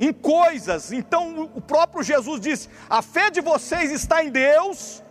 em 0.00 0.12
coisas. 0.12 0.92
Então 0.92 1.50
o 1.54 1.60
próprio 1.60 2.02
Jesus 2.02 2.40
disse: 2.40 2.68
a 2.88 3.02
fé 3.02 3.30
de 3.30 3.40
vocês 3.40 3.90
está 3.90 4.22
em 4.22 4.30
Deus, 4.30 5.02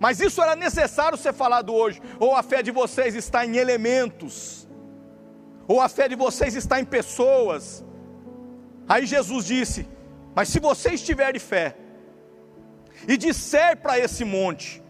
mas 0.00 0.20
isso 0.20 0.42
era 0.42 0.56
necessário 0.56 1.18
ser 1.18 1.32
falado 1.32 1.74
hoje. 1.74 2.00
Ou 2.18 2.34
a 2.34 2.42
fé 2.42 2.62
de 2.62 2.70
vocês 2.70 3.14
está 3.14 3.44
em 3.44 3.56
elementos, 3.56 4.68
ou 5.66 5.80
a 5.80 5.88
fé 5.88 6.08
de 6.08 6.14
vocês 6.14 6.54
está 6.54 6.80
em 6.80 6.84
pessoas. 6.84 7.84
Aí 8.88 9.06
Jesus 9.06 9.44
disse: 9.44 9.88
Mas 10.34 10.48
se 10.48 10.58
vocês 10.58 11.02
tiverem 11.02 11.40
fé, 11.40 11.76
e 13.06 13.16
disser 13.16 13.76
para 13.76 13.98
esse 13.98 14.24
monte: 14.24 14.82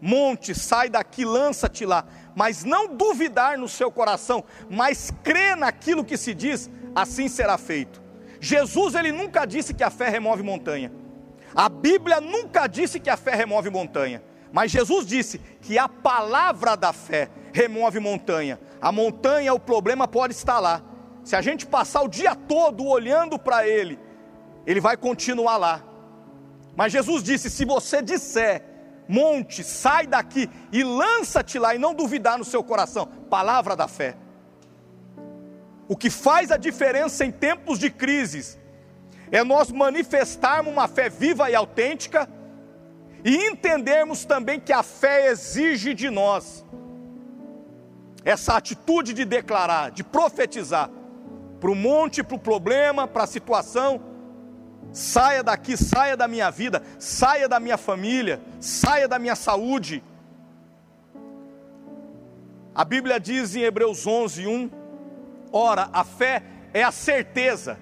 Monte, 0.00 0.54
sai 0.54 0.90
daqui, 0.90 1.24
lança-te 1.24 1.86
lá, 1.86 2.06
mas 2.34 2.64
não 2.64 2.88
duvidar 2.88 3.56
no 3.56 3.68
seu 3.68 3.90
coração, 3.90 4.44
mas 4.68 5.12
crer 5.22 5.56
naquilo 5.56 6.04
que 6.04 6.16
se 6.16 6.34
diz, 6.34 6.70
assim 6.94 7.28
será 7.28 7.56
feito. 7.56 8.02
Jesus 8.40 8.94
ele 8.94 9.12
nunca 9.12 9.46
disse 9.46 9.72
que 9.72 9.84
a 9.84 9.90
fé 9.90 10.08
remove 10.08 10.42
montanha. 10.42 10.92
A 11.54 11.68
Bíblia 11.68 12.20
nunca 12.20 12.66
disse 12.66 12.98
que 12.98 13.08
a 13.08 13.16
fé 13.16 13.34
remove 13.34 13.70
montanha. 13.70 14.22
Mas 14.52 14.70
Jesus 14.70 15.06
disse 15.06 15.38
que 15.60 15.78
a 15.78 15.88
palavra 15.88 16.76
da 16.76 16.92
fé 16.92 17.28
remove 17.52 17.98
montanha. 18.00 18.60
A 18.80 18.92
montanha, 18.92 19.54
o 19.54 19.58
problema 19.58 20.06
pode 20.06 20.34
estar 20.34 20.60
lá. 20.60 20.82
Se 21.24 21.34
a 21.34 21.40
gente 21.40 21.66
passar 21.66 22.02
o 22.02 22.08
dia 22.08 22.34
todo 22.34 22.86
olhando 22.86 23.38
para 23.38 23.66
ele, 23.66 23.98
ele 24.66 24.80
vai 24.80 24.96
continuar 24.96 25.56
lá. 25.56 25.82
Mas 26.76 26.92
Jesus 26.92 27.22
disse: 27.22 27.48
se 27.48 27.64
você 27.64 28.02
disser, 28.02 28.62
monte, 29.08 29.62
sai 29.62 30.06
daqui 30.06 30.50
e 30.72 30.82
lança-te 30.82 31.58
lá 31.58 31.74
e 31.74 31.78
não 31.78 31.94
duvidar 31.94 32.38
no 32.38 32.44
seu 32.44 32.62
coração, 32.62 33.06
palavra 33.06 33.76
da 33.76 33.88
fé. 33.88 34.16
O 35.86 35.96
que 35.96 36.08
faz 36.08 36.50
a 36.50 36.56
diferença 36.56 37.24
em 37.24 37.30
tempos 37.30 37.78
de 37.78 37.90
crises 37.90 38.58
é 39.30 39.42
nós 39.44 39.70
manifestarmos 39.70 40.72
uma 40.72 40.88
fé 40.88 41.08
viva 41.08 41.50
e 41.50 41.54
autêntica 41.54 42.28
e 43.24 43.36
entendermos 43.48 44.24
também 44.24 44.60
que 44.60 44.72
a 44.72 44.82
fé 44.82 45.30
exige 45.30 45.94
de 45.94 46.10
nós 46.10 46.64
essa 48.24 48.56
atitude 48.56 49.12
de 49.12 49.24
declarar, 49.24 49.90
de 49.90 50.02
profetizar 50.02 50.90
para 51.60 51.70
o 51.70 51.74
monte, 51.74 52.22
para 52.22 52.36
o 52.36 52.38
problema, 52.38 53.06
para 53.06 53.24
a 53.24 53.26
situação 53.26 54.13
saia 54.92 55.42
daqui, 55.42 55.76
saia 55.76 56.16
da 56.16 56.28
minha 56.28 56.50
vida, 56.50 56.82
saia 56.98 57.48
da 57.48 57.58
minha 57.58 57.76
família, 57.76 58.40
saia 58.60 59.08
da 59.08 59.18
minha 59.18 59.34
saúde. 59.34 60.02
A 62.74 62.84
Bíblia 62.84 63.20
diz 63.20 63.54
em 63.54 63.62
Hebreus 63.62 64.06
11, 64.06 64.46
1: 64.46 64.70
ora, 65.52 65.88
a 65.92 66.04
fé 66.04 66.42
é 66.72 66.82
a 66.82 66.90
certeza, 66.90 67.78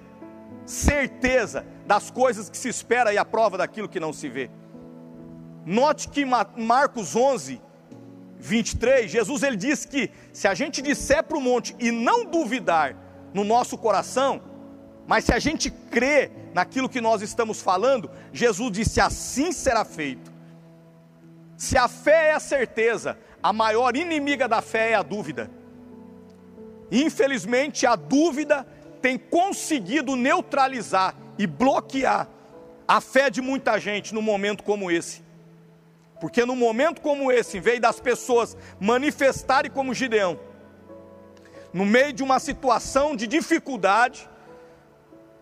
certeza 0.65 1.65
das 1.85 2.11
coisas 2.11 2.49
que 2.49 2.57
se 2.57 2.69
espera 2.69 3.13
e 3.13 3.17
a 3.17 3.25
prova 3.25 3.57
daquilo 3.57 3.89
que 3.89 3.99
não 3.99 4.13
se 4.13 4.29
vê. 4.29 4.49
Note 5.65 6.09
que 6.09 6.25
Marcos 6.25 7.15
11, 7.15 7.61
23, 8.37 9.09
Jesus 9.09 9.41
ele 9.43 9.55
diz 9.55 9.85
que 9.85 10.11
se 10.33 10.47
a 10.47 10.53
gente 10.53 10.81
disser 10.81 11.23
para 11.23 11.37
o 11.37 11.41
monte 11.41 11.75
e 11.79 11.91
não 11.91 12.25
duvidar 12.25 12.95
no 13.33 13.43
nosso 13.43 13.77
coração, 13.77 14.41
mas 15.07 15.23
se 15.25 15.33
a 15.33 15.39
gente 15.39 15.71
crê 15.71 16.29
naquilo 16.53 16.89
que 16.89 17.01
nós 17.01 17.21
estamos 17.21 17.61
falando, 17.61 18.09
Jesus 18.31 18.71
disse: 18.71 19.01
assim 19.01 19.51
será 19.51 19.83
feito. 19.83 20.31
Se 21.57 21.77
a 21.77 21.87
fé 21.87 22.29
é 22.29 22.33
a 22.33 22.39
certeza, 22.39 23.17
a 23.41 23.53
maior 23.53 23.95
inimiga 23.95 24.47
da 24.47 24.61
fé 24.61 24.91
é 24.91 24.95
a 24.95 25.01
dúvida. 25.01 25.49
Infelizmente, 26.91 27.85
a 27.85 27.95
dúvida 27.95 28.67
tem 29.01 29.17
conseguido 29.17 30.15
neutralizar 30.15 31.15
e 31.37 31.47
bloquear 31.47 32.27
a 32.87 33.01
fé 33.01 33.29
de 33.29 33.41
muita 33.41 33.79
gente 33.79 34.13
num 34.13 34.21
momento 34.21 34.63
como 34.63 34.91
esse. 34.91 35.23
Porque 36.19 36.45
num 36.45 36.55
momento 36.55 37.01
como 37.01 37.31
esse, 37.31 37.57
em 37.57 37.61
vez 37.61 37.79
das 37.79 37.99
pessoas 37.99 38.55
manifestarem 38.79 39.71
como 39.71 39.93
Gideão, 39.93 40.39
no 41.73 41.85
meio 41.85 42.13
de 42.13 42.23
uma 42.23 42.39
situação 42.39 43.15
de 43.15 43.25
dificuldade, 43.25 44.29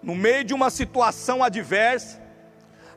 no 0.01 0.15
meio 0.15 0.43
de 0.43 0.53
uma 0.53 0.69
situação 0.69 1.43
adversa, 1.43 2.21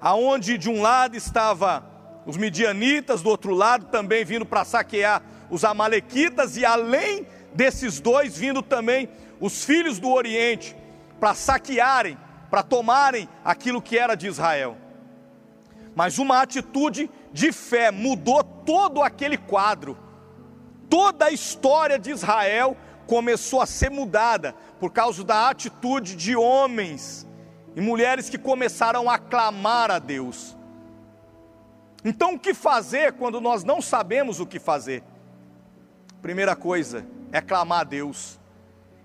aonde 0.00 0.58
de 0.58 0.68
um 0.70 0.80
lado 0.80 1.16
estava 1.16 1.84
os 2.26 2.36
midianitas, 2.36 3.22
do 3.22 3.28
outro 3.28 3.54
lado 3.54 3.86
também 3.86 4.24
vindo 4.24 4.46
para 4.46 4.64
saquear 4.64 5.22
os 5.50 5.64
amalequitas 5.64 6.56
e 6.56 6.64
além 6.64 7.26
desses 7.54 8.00
dois 8.00 8.36
vindo 8.36 8.62
também 8.62 9.08
os 9.40 9.64
filhos 9.64 9.98
do 9.98 10.10
Oriente 10.10 10.76
para 11.20 11.34
saquearem, 11.34 12.18
para 12.50 12.62
tomarem 12.62 13.28
aquilo 13.44 13.82
que 13.82 13.98
era 13.98 14.14
de 14.14 14.26
Israel. 14.26 14.76
Mas 15.94 16.18
uma 16.18 16.40
atitude 16.40 17.10
de 17.32 17.52
fé 17.52 17.90
mudou 17.90 18.42
todo 18.42 19.02
aquele 19.02 19.36
quadro. 19.36 19.96
Toda 20.88 21.26
a 21.26 21.30
história 21.30 21.98
de 21.98 22.10
Israel 22.10 22.76
começou 23.06 23.60
a 23.60 23.66
ser 23.66 23.90
mudada 23.90 24.54
por 24.80 24.90
causa 24.92 25.22
da 25.24 25.48
atitude 25.48 26.16
de 26.16 26.36
homens 26.36 27.26
e 27.76 27.80
mulheres 27.80 28.28
que 28.28 28.38
começaram 28.38 29.10
a 29.10 29.18
clamar 29.18 29.90
a 29.90 29.98
Deus. 29.98 30.56
Então, 32.04 32.34
o 32.34 32.38
que 32.38 32.52
fazer 32.52 33.14
quando 33.14 33.40
nós 33.40 33.64
não 33.64 33.80
sabemos 33.80 34.38
o 34.38 34.46
que 34.46 34.58
fazer? 34.58 35.02
Primeira 36.20 36.54
coisa 36.54 37.06
é 37.32 37.40
clamar 37.40 37.80
a 37.80 37.84
Deus. 37.84 38.38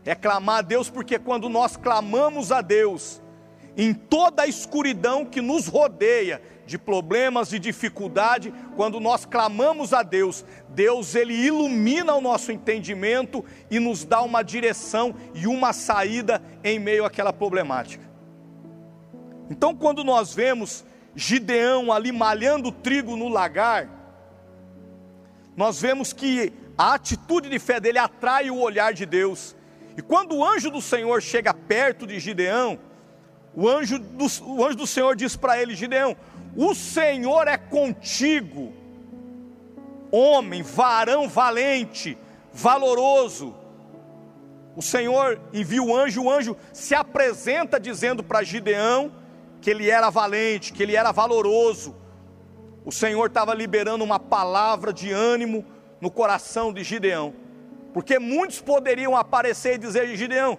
É 0.05 0.15
clamar 0.15 0.59
a 0.59 0.61
Deus 0.61 0.89
porque 0.89 1.17
quando 1.17 1.49
nós 1.49 1.77
clamamos 1.77 2.51
a 2.51 2.61
Deus, 2.61 3.21
em 3.77 3.93
toda 3.93 4.43
a 4.43 4.47
escuridão 4.47 5.25
que 5.25 5.41
nos 5.41 5.67
rodeia, 5.67 6.41
de 6.69 6.77
problemas, 6.77 7.49
de 7.49 7.57
dificuldade, 7.57 8.53
quando 8.75 8.99
nós 8.99 9.25
clamamos 9.25 9.91
a 9.91 10.03
Deus, 10.03 10.45
Deus 10.69 11.15
ele 11.15 11.33
ilumina 11.33 12.13
o 12.13 12.21
nosso 12.21 12.51
entendimento 12.51 13.43
e 13.71 13.79
nos 13.79 14.05
dá 14.05 14.21
uma 14.21 14.43
direção 14.43 15.15
e 15.33 15.47
uma 15.47 15.73
saída 15.73 16.39
em 16.63 16.77
meio 16.77 17.05
àquela 17.05 17.33
problemática. 17.33 18.07
Então, 19.49 19.75
quando 19.75 20.03
nós 20.03 20.31
vemos 20.31 20.85
Gideão 21.15 21.91
ali 21.91 22.11
malhando 22.11 22.71
trigo 22.71 23.15
no 23.15 23.29
lagar, 23.29 23.89
nós 25.57 25.81
vemos 25.81 26.13
que 26.13 26.53
a 26.77 26.93
atitude 26.93 27.49
de 27.49 27.57
fé 27.57 27.79
dele 27.79 27.97
atrai 27.97 28.51
o 28.51 28.59
olhar 28.59 28.93
de 28.93 29.07
Deus. 29.07 29.55
E 29.97 30.03
quando 30.03 30.35
o 30.35 30.45
anjo 30.45 30.69
do 30.69 30.81
Senhor 30.81 31.19
chega 31.19 31.51
perto 31.51 32.05
de 32.05 32.19
Gideão, 32.19 32.79
o 33.55 33.67
anjo 33.67 33.97
do, 33.97 34.25
o 34.45 34.63
anjo 34.63 34.77
do 34.77 34.87
Senhor 34.87 35.15
diz 35.15 35.35
para 35.35 35.59
ele: 35.61 35.75
Gideão, 35.75 36.15
o 36.55 36.73
Senhor 36.73 37.47
é 37.47 37.57
contigo, 37.57 38.73
homem, 40.11 40.61
varão 40.61 41.27
valente, 41.27 42.17
valoroso. 42.53 43.55
O 44.75 44.81
Senhor 44.81 45.39
envia 45.53 45.81
o 45.81 45.95
anjo, 45.95 46.23
o 46.23 46.29
anjo 46.29 46.55
se 46.71 46.95
apresenta 46.95 47.79
dizendo 47.79 48.23
para 48.23 48.43
Gideão 48.43 49.11
que 49.61 49.69
ele 49.69 49.89
era 49.89 50.09
valente, 50.09 50.71
que 50.71 50.81
ele 50.81 50.95
era 50.95 51.11
valoroso. 51.11 51.95
O 52.85 52.91
Senhor 52.91 53.27
estava 53.27 53.53
liberando 53.53 54.03
uma 54.03 54.19
palavra 54.19 54.93
de 54.93 55.11
ânimo 55.11 55.65
no 55.99 56.09
coração 56.09 56.71
de 56.71 56.83
Gideão, 56.83 57.33
porque 57.93 58.17
muitos 58.17 58.61
poderiam 58.61 59.17
aparecer 59.17 59.75
e 59.75 59.77
dizer: 59.77 60.15
Gideão, 60.15 60.57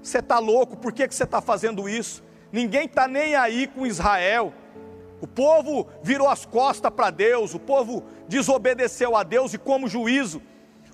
você 0.00 0.18
está 0.18 0.38
louco, 0.38 0.76
por 0.76 0.92
que, 0.92 1.08
que 1.08 1.14
você 1.14 1.24
está 1.24 1.40
fazendo 1.40 1.88
isso? 1.88 2.22
Ninguém 2.52 2.86
está 2.86 3.08
nem 3.08 3.34
aí 3.34 3.66
com 3.66 3.86
Israel. 3.86 4.52
O 5.20 5.26
povo 5.26 5.88
virou 6.02 6.28
as 6.28 6.46
costas 6.46 6.92
para 6.92 7.10
Deus, 7.10 7.54
o 7.54 7.58
povo 7.58 8.04
desobedeceu 8.28 9.16
a 9.16 9.22
Deus 9.22 9.52
e, 9.52 9.58
como 9.58 9.88
juízo, 9.88 10.40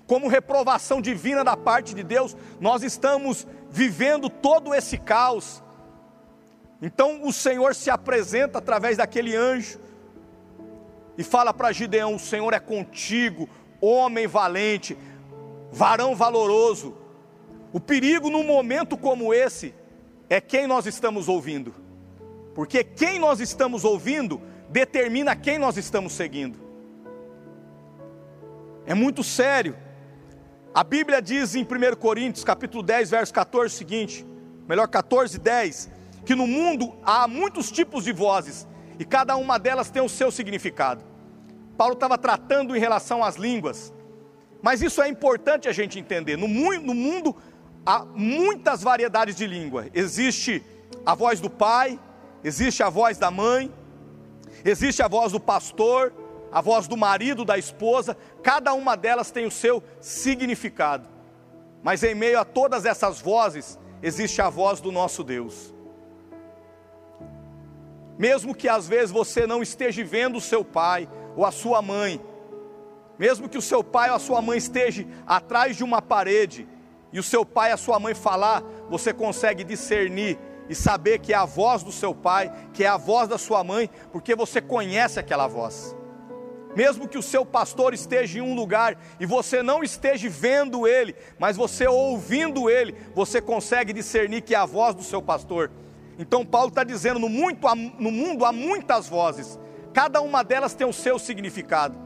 como 0.07 0.27
reprovação 0.27 1.01
divina 1.01 1.43
da 1.43 1.57
parte 1.57 1.93
de 1.93 2.03
Deus, 2.03 2.35
nós 2.59 2.83
estamos 2.83 3.47
vivendo 3.69 4.29
todo 4.29 4.73
esse 4.73 4.97
caos. 4.97 5.63
Então 6.81 7.23
o 7.23 7.33
Senhor 7.33 7.73
se 7.73 7.89
apresenta 7.89 8.59
através 8.59 8.97
daquele 8.97 9.35
anjo 9.35 9.79
e 11.17 11.23
fala 11.23 11.53
para 11.53 11.71
Gideão: 11.71 12.15
O 12.15 12.19
Senhor 12.19 12.53
é 12.53 12.59
contigo, 12.59 13.49
homem 13.81 14.27
valente, 14.27 14.97
varão 15.71 16.15
valoroso. 16.15 16.95
O 17.73 17.79
perigo 17.79 18.29
num 18.29 18.43
momento 18.43 18.97
como 18.97 19.33
esse 19.33 19.73
é 20.29 20.39
quem 20.39 20.67
nós 20.67 20.85
estamos 20.85 21.27
ouvindo, 21.27 21.73
porque 22.55 22.85
quem 22.85 23.19
nós 23.19 23.41
estamos 23.41 23.83
ouvindo 23.83 24.41
determina 24.69 25.35
quem 25.35 25.59
nós 25.59 25.75
estamos 25.75 26.13
seguindo. 26.13 26.57
É 28.85 28.93
muito 28.93 29.23
sério. 29.23 29.75
A 30.73 30.83
Bíblia 30.83 31.21
diz 31.21 31.53
em 31.53 31.63
1 31.63 31.95
Coríntios, 31.97 32.45
capítulo 32.45 32.81
10, 32.81 33.09
verso 33.09 33.33
14, 33.33 33.75
o 33.75 33.77
seguinte, 33.77 34.25
melhor 34.67 34.87
14, 34.87 35.37
10, 35.37 35.91
que 36.25 36.33
no 36.33 36.47
mundo 36.47 36.95
há 37.03 37.27
muitos 37.27 37.69
tipos 37.69 38.05
de 38.05 38.13
vozes, 38.13 38.65
e 38.97 39.03
cada 39.03 39.35
uma 39.35 39.59
delas 39.59 39.89
tem 39.89 40.01
o 40.01 40.09
seu 40.09 40.31
significado. 40.31 41.03
Paulo 41.77 41.93
estava 41.93 42.17
tratando 42.17 42.73
em 42.75 42.79
relação 42.79 43.21
às 43.21 43.35
línguas. 43.35 43.93
Mas 44.61 44.81
isso 44.81 45.01
é 45.01 45.09
importante 45.09 45.67
a 45.67 45.73
gente 45.73 45.99
entender. 45.99 46.37
No, 46.37 46.47
no 46.47 46.93
mundo 46.93 47.35
há 47.85 48.05
muitas 48.05 48.81
variedades 48.81 49.35
de 49.35 49.45
língua. 49.45 49.87
Existe 49.93 50.63
a 51.05 51.13
voz 51.13 51.41
do 51.41 51.49
pai, 51.49 51.99
existe 52.43 52.83
a 52.83 52.89
voz 52.89 53.17
da 53.17 53.31
mãe, 53.31 53.71
existe 54.63 55.01
a 55.01 55.07
voz 55.07 55.31
do 55.31 55.39
pastor, 55.39 56.13
a 56.51 56.61
voz 56.61 56.87
do 56.87 56.95
marido, 56.95 57.43
da 57.43 57.57
esposa. 57.57 58.15
Cada 58.41 58.73
uma 58.73 58.95
delas 58.95 59.31
tem 59.31 59.45
o 59.45 59.51
seu 59.51 59.83
significado. 59.99 61.07
Mas 61.83 62.03
em 62.03 62.15
meio 62.15 62.39
a 62.39 62.45
todas 62.45 62.85
essas 62.85 63.19
vozes, 63.19 63.77
existe 64.01 64.41
a 64.41 64.49
voz 64.49 64.79
do 64.79 64.91
nosso 64.91 65.23
Deus. 65.23 65.73
Mesmo 68.17 68.55
que 68.55 68.69
às 68.69 68.87
vezes 68.87 69.11
você 69.11 69.45
não 69.45 69.61
esteja 69.61 70.03
vendo 70.03 70.37
o 70.37 70.41
seu 70.41 70.63
pai, 70.63 71.09
ou 71.35 71.45
a 71.45 71.51
sua 71.51 71.81
mãe, 71.81 72.21
mesmo 73.19 73.49
que 73.49 73.57
o 73.57 73.61
seu 73.61 73.83
pai 73.83 74.09
ou 74.09 74.15
a 74.15 74.19
sua 74.19 74.41
mãe 74.41 74.57
esteja 74.57 75.05
atrás 75.27 75.75
de 75.75 75.83
uma 75.83 76.01
parede, 76.01 76.67
e 77.11 77.19
o 77.19 77.23
seu 77.23 77.45
pai 77.45 77.69
e 77.69 77.73
a 77.73 77.77
sua 77.77 77.99
mãe 77.99 78.13
falar, 78.13 78.63
você 78.89 79.13
consegue 79.13 79.63
discernir 79.63 80.39
e 80.69 80.75
saber 80.75 81.19
que 81.19 81.33
é 81.33 81.35
a 81.35 81.45
voz 81.45 81.83
do 81.83 81.91
seu 81.91 82.13
pai, 82.13 82.51
que 82.73 82.83
é 82.83 82.87
a 82.87 82.97
voz 82.97 83.27
da 83.27 83.37
sua 83.37 83.63
mãe, 83.63 83.89
porque 84.11 84.35
você 84.35 84.61
conhece 84.61 85.19
aquela 85.19 85.47
voz. 85.47 85.95
Mesmo 86.75 87.07
que 87.07 87.17
o 87.17 87.23
seu 87.23 87.45
pastor 87.45 87.93
esteja 87.93 88.39
em 88.39 88.41
um 88.41 88.53
lugar 88.53 88.97
e 89.17 89.25
você 89.25 89.63
não 89.63 89.81
esteja 89.81 90.29
vendo 90.29 90.85
ele, 90.85 91.15
mas 91.39 91.55
você 91.55 91.87
ouvindo 91.87 92.69
ele, 92.69 92.93
você 93.13 93.41
consegue 93.41 93.93
discernir 93.93 94.41
que 94.41 94.53
é 94.53 94.57
a 94.57 94.65
voz 94.65 94.93
do 94.93 95.01
seu 95.01 95.21
pastor. 95.21 95.71
Então 96.19 96.45
Paulo 96.45 96.67
está 96.67 96.83
dizendo: 96.83 97.17
no, 97.17 97.29
muito, 97.29 97.65
no 97.97 98.11
mundo 98.11 98.43
há 98.43 98.51
muitas 98.51 99.07
vozes, 99.07 99.57
cada 99.93 100.19
uma 100.21 100.43
delas 100.43 100.73
tem 100.73 100.85
o 100.85 100.91
seu 100.91 101.17
significado. 101.17 101.97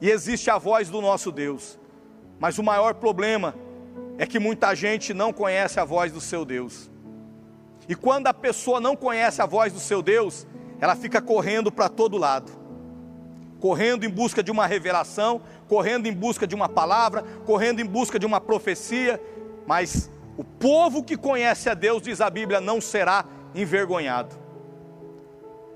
E 0.00 0.10
existe 0.10 0.48
a 0.48 0.58
voz 0.58 0.88
do 0.88 1.00
nosso 1.00 1.32
Deus. 1.32 1.78
Mas 2.38 2.58
o 2.58 2.62
maior 2.62 2.94
problema 2.94 3.54
é 4.18 4.26
que 4.26 4.38
muita 4.38 4.74
gente 4.74 5.12
não 5.12 5.32
conhece 5.32 5.80
a 5.80 5.84
voz 5.84 6.12
do 6.12 6.20
seu 6.20 6.44
Deus. 6.44 6.90
E 7.88 7.94
quando 7.94 8.26
a 8.26 8.34
pessoa 8.34 8.80
não 8.80 8.96
conhece 8.96 9.40
a 9.40 9.46
voz 9.46 9.72
do 9.72 9.80
seu 9.80 10.02
Deus, 10.02 10.46
ela 10.80 10.96
fica 10.96 11.20
correndo 11.20 11.70
para 11.70 11.88
todo 11.88 12.18
lado. 12.18 12.50
Correndo 13.60 14.04
em 14.04 14.10
busca 14.10 14.42
de 14.42 14.50
uma 14.50 14.66
revelação, 14.66 15.40
correndo 15.68 16.06
em 16.06 16.12
busca 16.12 16.46
de 16.46 16.54
uma 16.54 16.68
palavra, 16.68 17.22
correndo 17.44 17.80
em 17.80 17.86
busca 17.86 18.18
de 18.18 18.26
uma 18.26 18.40
profecia, 18.40 19.20
mas 19.66 20.10
o 20.36 20.44
povo 20.44 21.02
que 21.02 21.16
conhece 21.16 21.68
a 21.70 21.74
Deus, 21.74 22.02
diz 22.02 22.20
a 22.20 22.28
Bíblia, 22.28 22.60
não 22.60 22.80
será 22.80 23.24
envergonhado. 23.54 24.36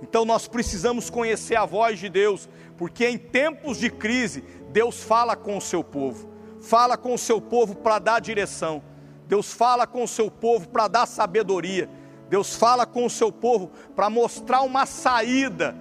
Então 0.03 0.25
nós 0.25 0.47
precisamos 0.47 1.11
conhecer 1.11 1.57
a 1.57 1.65
voz 1.65 1.99
de 1.99 2.09
Deus, 2.09 2.49
porque 2.77 3.07
em 3.07 3.19
tempos 3.19 3.79
de 3.79 3.91
crise, 3.91 4.43
Deus 4.71 5.03
fala 5.03 5.37
com 5.37 5.57
o 5.57 5.61
seu 5.61 5.83
povo, 5.83 6.29
fala 6.61 6.97
com 6.97 7.15
o 7.15 7.19
seu 7.19 7.41
povo 7.41 7.75
para 7.75 7.99
dar 7.99 8.21
direção, 8.21 8.83
Deus 9.27 9.53
fala 9.53 9.87
com 9.87 10.03
o 10.03 10.09
seu 10.09 10.31
povo 10.31 10.69
para 10.69 10.89
dar 10.89 11.07
sabedoria, 11.07 11.89
Deus 12.31 12.55
fala 12.55 12.87
com 12.87 13.05
o 13.05 13.11
seu 13.11 13.33
povo 13.33 13.73
para 13.97 14.09
mostrar 14.09 14.63
uma 14.63 14.87
saída 14.87 15.75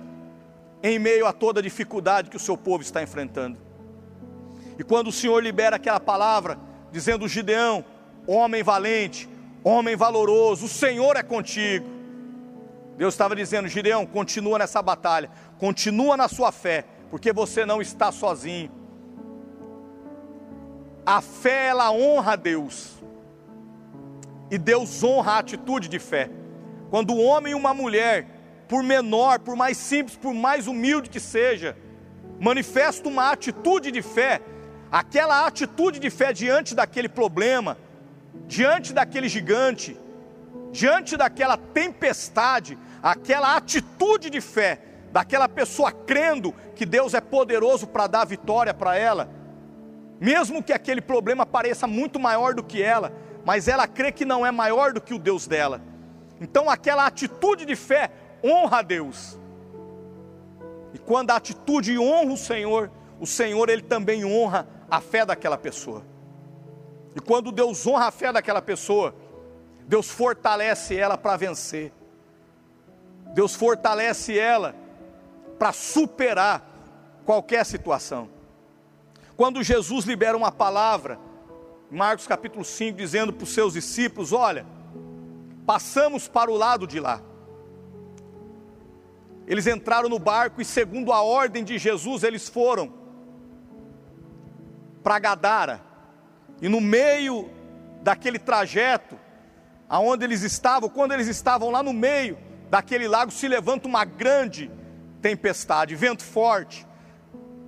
em 0.81 0.97
meio 0.97 1.27
a 1.27 1.31
toda 1.31 1.59
a 1.59 1.63
dificuldade 1.63 2.27
que 2.27 2.37
o 2.37 2.39
seu 2.39 2.57
povo 2.57 2.81
está 2.81 3.03
enfrentando. 3.03 3.55
E 4.77 4.83
quando 4.83 5.09
o 5.09 5.11
Senhor 5.11 5.43
libera 5.43 5.75
aquela 5.75 5.99
palavra, 5.99 6.57
dizendo: 6.91 7.27
Gideão, 7.27 7.85
homem 8.25 8.63
valente, 8.63 9.29
homem 9.63 9.95
valoroso, 9.95 10.65
o 10.65 10.69
Senhor 10.69 11.15
é 11.15 11.21
contigo. 11.21 11.87
Deus 12.97 13.13
estava 13.13 13.35
dizendo: 13.35 13.67
Gideão, 13.67 14.03
continua 14.07 14.57
nessa 14.57 14.81
batalha, 14.81 15.29
continua 15.59 16.17
na 16.17 16.27
sua 16.27 16.51
fé, 16.51 16.83
porque 17.11 17.31
você 17.31 17.63
não 17.63 17.79
está 17.79 18.11
sozinho. 18.11 18.71
A 21.05 21.21
fé, 21.21 21.67
ela 21.67 21.91
honra 21.91 22.33
a 22.33 22.35
Deus. 22.35 22.97
E 24.49 24.57
Deus 24.57 25.03
honra 25.03 25.33
a 25.33 25.37
atitude 25.37 25.87
de 25.87 25.99
fé. 25.99 26.38
Quando 26.89 27.13
o 27.13 27.21
homem 27.21 27.51
e 27.51 27.55
uma 27.55 27.73
mulher, 27.73 28.25
por 28.67 28.83
menor, 28.83 29.39
por 29.39 29.55
mais 29.55 29.77
simples, 29.77 30.17
por 30.17 30.33
mais 30.33 30.67
humilde 30.67 31.09
que 31.09 31.19
seja, 31.19 31.77
manifesta 32.39 33.07
uma 33.07 33.31
atitude 33.31 33.91
de 33.91 34.01
fé, 34.01 34.41
aquela 34.91 35.45
atitude 35.45 35.99
de 35.99 36.09
fé 36.09 36.33
diante 36.33 36.73
daquele 36.73 37.09
problema, 37.09 37.77
diante 38.47 38.93
daquele 38.93 39.29
gigante, 39.29 39.97
diante 40.71 41.15
daquela 41.15 41.57
tempestade, 41.57 42.77
aquela 43.01 43.55
atitude 43.55 44.29
de 44.29 44.41
fé, 44.41 44.79
daquela 45.11 45.49
pessoa 45.49 45.91
crendo 45.91 46.53
que 46.75 46.85
Deus 46.85 47.13
é 47.13 47.21
poderoso 47.21 47.87
para 47.87 48.07
dar 48.07 48.25
vitória 48.25 48.73
para 48.73 48.95
ela, 48.95 49.29
mesmo 50.19 50.61
que 50.63 50.73
aquele 50.73 51.01
problema 51.01 51.45
pareça 51.45 51.87
muito 51.87 52.19
maior 52.19 52.53
do 52.53 52.63
que 52.63 52.81
ela, 52.81 53.11
mas 53.45 53.67
ela 53.67 53.87
crê 53.87 54.11
que 54.11 54.25
não 54.25 54.45
é 54.45 54.51
maior 54.51 54.91
do 54.91 55.01
que 55.01 55.13
o 55.13 55.19
Deus 55.19 55.47
dela. 55.47 55.88
Então 56.39 56.69
aquela 56.69 57.05
atitude 57.05 57.65
de 57.65 57.75
fé 57.75 58.11
honra 58.43 58.79
a 58.79 58.81
Deus. 58.81 59.37
E 60.93 60.97
quando 60.97 61.31
a 61.31 61.35
atitude 61.35 61.97
honra 61.99 62.33
o 62.33 62.37
Senhor, 62.37 62.91
o 63.19 63.27
Senhor 63.27 63.69
ele 63.69 63.81
também 63.81 64.25
honra 64.25 64.67
a 64.89 65.01
fé 65.01 65.25
daquela 65.25 65.57
pessoa. 65.57 66.03
E 67.15 67.19
quando 67.19 67.51
Deus 67.51 67.85
honra 67.85 68.07
a 68.07 68.11
fé 68.11 68.31
daquela 68.31 68.61
pessoa, 68.61 69.13
Deus 69.87 70.09
fortalece 70.09 70.95
ela 70.95 71.17
para 71.17 71.35
vencer. 71.35 71.91
Deus 73.33 73.55
fortalece 73.55 74.37
ela 74.37 74.75
para 75.57 75.73
superar 75.73 76.63
qualquer 77.25 77.65
situação. 77.65 78.29
Quando 79.35 79.63
Jesus 79.63 80.05
libera 80.05 80.37
uma 80.37 80.51
palavra, 80.51 81.19
Marcos 81.91 82.27
capítulo 82.27 82.63
5, 82.63 82.97
dizendo 82.97 83.33
para 83.33 83.43
os 83.43 83.53
seus 83.53 83.73
discípulos: 83.73 84.31
Olha, 84.33 84.65
passamos 85.69 86.27
para 86.27 86.49
o 86.49 86.55
lado 86.55 86.87
de 86.87 86.99
lá. 86.99 87.21
Eles 89.45 89.67
entraram 89.67 90.09
no 90.09 90.17
barco 90.17 90.59
e, 90.59 90.65
segundo 90.65 91.13
a 91.13 91.21
ordem 91.21 91.63
de 91.63 91.77
Jesus, 91.77 92.23
eles 92.23 92.49
foram 92.49 92.91
para 95.03 95.19
Gadara. 95.19 95.79
E 96.59 96.67
no 96.67 96.81
meio 96.81 97.51
daquele 98.01 98.39
trajeto, 98.39 99.15
aonde 99.87 100.25
eles 100.25 100.41
estavam, 100.41 100.89
quando 100.89 101.11
eles 101.11 101.27
estavam 101.27 101.69
lá 101.69 101.83
no 101.83 101.93
meio 101.93 102.35
daquele 102.67 103.07
lago, 103.07 103.31
se 103.31 103.47
levanta 103.47 103.87
uma 103.87 104.03
grande 104.03 104.71
tempestade, 105.21 105.93
vento 105.93 106.23
forte, 106.23 106.83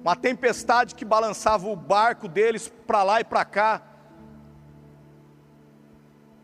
uma 0.02 0.16
tempestade 0.16 0.96
que 0.96 1.06
balançava 1.06 1.70
o 1.70 1.76
barco 1.76 2.28
deles 2.28 2.68
para 2.88 3.04
lá 3.04 3.22
e 3.22 3.24
para 3.24 3.46
cá. 3.46 3.91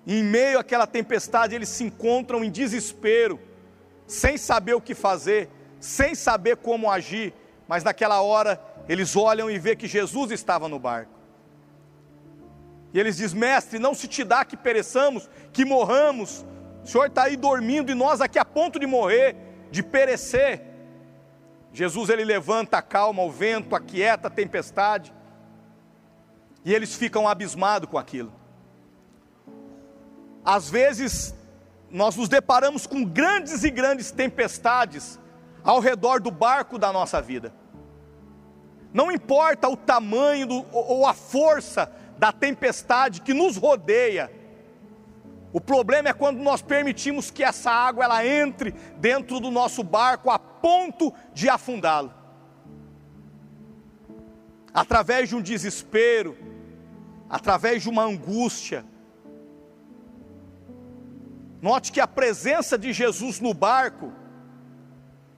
Em 0.08 0.24
meio 0.24 0.58
àquela 0.58 0.88
tempestade, 0.88 1.54
eles 1.54 1.68
se 1.68 1.84
encontram 1.84 2.42
em 2.42 2.50
desespero, 2.50 3.38
sem 4.08 4.38
saber 4.38 4.74
o 4.74 4.80
que 4.80 4.96
fazer, 4.96 5.50
sem 5.82 6.16
saber 6.16 6.56
como 6.56 6.90
agir, 6.90 7.34
mas 7.68 7.84
naquela 7.84 8.22
hora 8.22 8.58
eles 8.88 9.18
olham 9.18 9.52
e 9.52 9.60
vê 9.60 9.76
que 9.76 9.86
Jesus 9.86 10.32
estava 10.32 10.70
no 10.70 10.80
barco. 10.80 11.12
E 12.94 13.00
eles 13.00 13.18
dizem: 13.18 13.38
Mestre, 13.38 13.80
não 13.80 13.94
se 13.94 14.08
te 14.08 14.24
dá 14.24 14.46
que 14.46 14.56
pereçamos, 14.56 15.30
que 15.52 15.66
morramos. 15.66 16.46
O 16.86 16.88
Senhor 16.88 17.08
está 17.08 17.24
aí 17.24 17.36
dormindo 17.36 17.92
e 17.92 17.96
nós 17.96 18.22
aqui 18.22 18.40
a 18.40 18.46
ponto 18.46 18.80
de 18.80 18.88
morrer, 18.88 19.36
de 19.70 19.84
perecer. 19.84 20.62
Jesus 21.74 22.10
ele 22.10 22.24
levanta, 22.24 22.78
acalma 22.78 23.24
o 23.24 23.30
vento, 23.30 23.76
aquieta 23.76 24.30
a 24.30 24.32
tempestade, 24.32 25.14
e 26.64 26.74
eles 26.74 26.96
ficam 26.96 27.28
abismados 27.28 27.90
com 27.90 27.98
aquilo. 27.98 28.34
Às 30.48 30.70
vezes, 30.70 31.36
nós 31.92 32.16
nos 32.16 32.30
deparamos 32.30 32.88
com 32.88 33.04
grandes 33.04 33.66
e 33.66 33.70
grandes 33.70 34.12
tempestades 34.12 35.20
ao 35.62 35.82
redor 35.82 36.22
do 36.22 36.32
barco 36.32 36.78
da 36.80 36.94
nossa 36.94 37.22
vida. 37.22 37.54
Não 38.94 39.12
importa 39.12 39.68
o 39.68 39.76
tamanho 39.76 40.48
do, 40.48 40.66
ou 40.72 41.06
a 41.06 41.14
força 41.14 41.92
da 42.18 42.32
tempestade 42.32 43.20
que 43.20 43.34
nos 43.34 43.58
rodeia, 43.58 44.32
o 45.52 45.60
problema 45.60 46.08
é 46.08 46.14
quando 46.14 46.38
nós 46.38 46.62
permitimos 46.62 47.30
que 47.30 47.44
essa 47.44 47.70
água 47.70 48.06
ela 48.06 48.26
entre 48.26 48.72
dentro 49.00 49.42
do 49.42 49.52
nosso 49.52 49.84
barco 49.84 50.30
a 50.30 50.40
ponto 50.40 51.14
de 51.34 51.50
afundá-lo. 51.50 52.14
Através 54.74 55.28
de 55.28 55.36
um 55.36 55.42
desespero, 55.42 56.38
através 57.30 57.84
de 57.84 57.90
uma 57.90 58.04
angústia. 58.04 58.86
Note 61.62 61.92
que 61.92 62.00
a 62.00 62.08
presença 62.08 62.78
de 62.78 62.94
Jesus 62.94 63.40
no 63.40 63.54
barco 63.54 64.12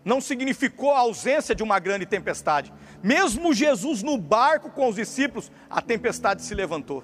não 0.03 0.19
significou 0.19 0.93
a 0.93 0.99
ausência 0.99 1.53
de 1.53 1.63
uma 1.63 1.79
grande 1.79 2.05
tempestade. 2.05 2.73
Mesmo 3.01 3.53
Jesus 3.53 4.01
no 4.03 4.17
barco 4.17 4.69
com 4.69 4.88
os 4.88 4.95
discípulos, 4.95 5.51
a 5.69 5.82
tempestade 5.82 6.41
se 6.41 6.53
levantou 6.55 7.03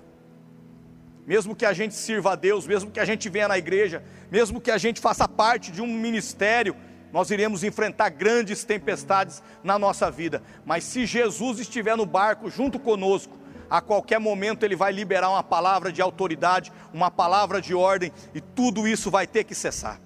mesmo 1.26 1.56
que 1.56 1.66
a 1.66 1.74
gente 1.74 1.96
sirva 1.96 2.34
a 2.34 2.36
Deus, 2.36 2.68
mesmo 2.68 2.92
que 2.92 3.00
a 3.00 3.06
gente 3.06 3.30
venha 3.30 3.48
na 3.48 3.58
igreja, 3.58 4.04
mesmo 4.30 4.62
que 4.62 4.70
a 4.70 4.78
gente 4.78 5.02
faça 5.02 5.28
parte 5.28 5.72
de 5.72 5.82
um 5.82 5.88
ministério, 5.88 6.76
nós 7.12 7.32
iremos 7.32 7.64
enfrentar 7.64 8.10
grandes 8.10 8.64
tempestades 8.64 9.42
na 9.64 9.80
nossa 9.80 10.12
vida. 10.12 10.44
Mas 10.66 10.84
se 10.84 11.06
Jesus 11.06 11.60
estiver 11.60 11.98
no 11.98 12.06
barco 12.06 12.50
junto 12.50 12.78
conosco, 12.78 13.38
a 13.70 13.82
qualquer 13.82 14.20
momento 14.20 14.64
ele 14.64 14.76
vai 14.76 14.92
liberar 14.92 15.30
uma 15.30 15.44
palavra 15.44 15.92
de 15.92 16.02
autoridade, 16.02 16.72
uma 16.94 17.10
palavra 17.10 17.62
de 17.62 17.74
ordem, 17.74 18.12
e 18.34 18.42
tudo 18.42 18.88
isso 18.88 19.10
vai 19.12 19.26
ter 19.26 19.44
que 19.44 19.56
cessar. 19.56 20.00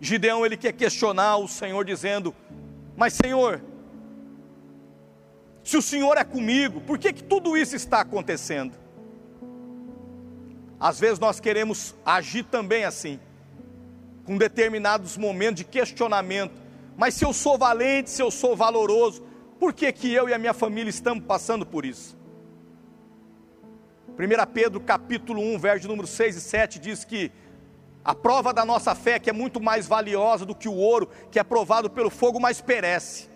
Gideão 0.00 0.46
ele 0.46 0.56
quer 0.56 0.72
questionar 0.72 1.36
o 1.38 1.48
Senhor 1.48 1.84
dizendo: 1.84 2.34
"Mas 2.96 3.14
Senhor, 3.14 3.60
se 5.64 5.76
o 5.76 5.82
Senhor 5.82 6.16
é 6.16 6.24
comigo, 6.24 6.80
por 6.80 6.98
que 6.98 7.12
que 7.12 7.22
tudo 7.22 7.56
isso 7.56 7.74
está 7.74 8.00
acontecendo?" 8.00 8.74
Às 10.80 11.00
vezes 11.00 11.18
nós 11.18 11.40
queremos 11.40 11.94
agir 12.06 12.44
também 12.44 12.84
assim, 12.84 13.18
com 14.24 14.38
determinados 14.38 15.16
momentos 15.16 15.56
de 15.56 15.64
questionamento. 15.64 16.52
Mas 16.96 17.14
se 17.14 17.24
eu 17.24 17.32
sou 17.32 17.58
valente, 17.58 18.10
se 18.10 18.22
eu 18.22 18.30
sou 18.30 18.54
valoroso, 18.54 19.24
por 19.58 19.72
que, 19.72 19.92
que 19.92 20.12
eu 20.12 20.28
e 20.28 20.34
a 20.34 20.38
minha 20.38 20.54
família 20.54 20.90
estamos 20.90 21.24
passando 21.24 21.66
por 21.66 21.84
isso? 21.84 22.16
1 24.18 24.52
Pedro 24.52 24.80
capítulo 24.80 25.40
1, 25.40 25.58
verso 25.58 25.86
número 25.86 26.06
6 26.06 26.36
e 26.36 26.40
7 26.40 26.78
diz 26.78 27.04
que 27.04 27.30
a 28.04 28.14
prova 28.14 28.52
da 28.52 28.64
nossa 28.64 28.94
fé 28.94 29.12
é 29.12 29.18
que 29.18 29.30
é 29.30 29.32
muito 29.32 29.60
mais 29.60 29.86
valiosa 29.86 30.46
do 30.46 30.54
que 30.54 30.68
o 30.68 30.74
ouro, 30.74 31.08
que 31.30 31.38
é 31.38 31.44
provado 31.44 31.90
pelo 31.90 32.10
fogo, 32.10 32.40
mas 32.40 32.60
perece. 32.60 33.28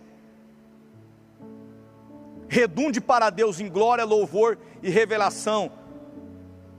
Redunde 2.48 3.00
para 3.00 3.30
Deus 3.30 3.60
em 3.60 3.68
glória, 3.68 4.04
louvor 4.04 4.58
e 4.82 4.90
revelação 4.90 5.70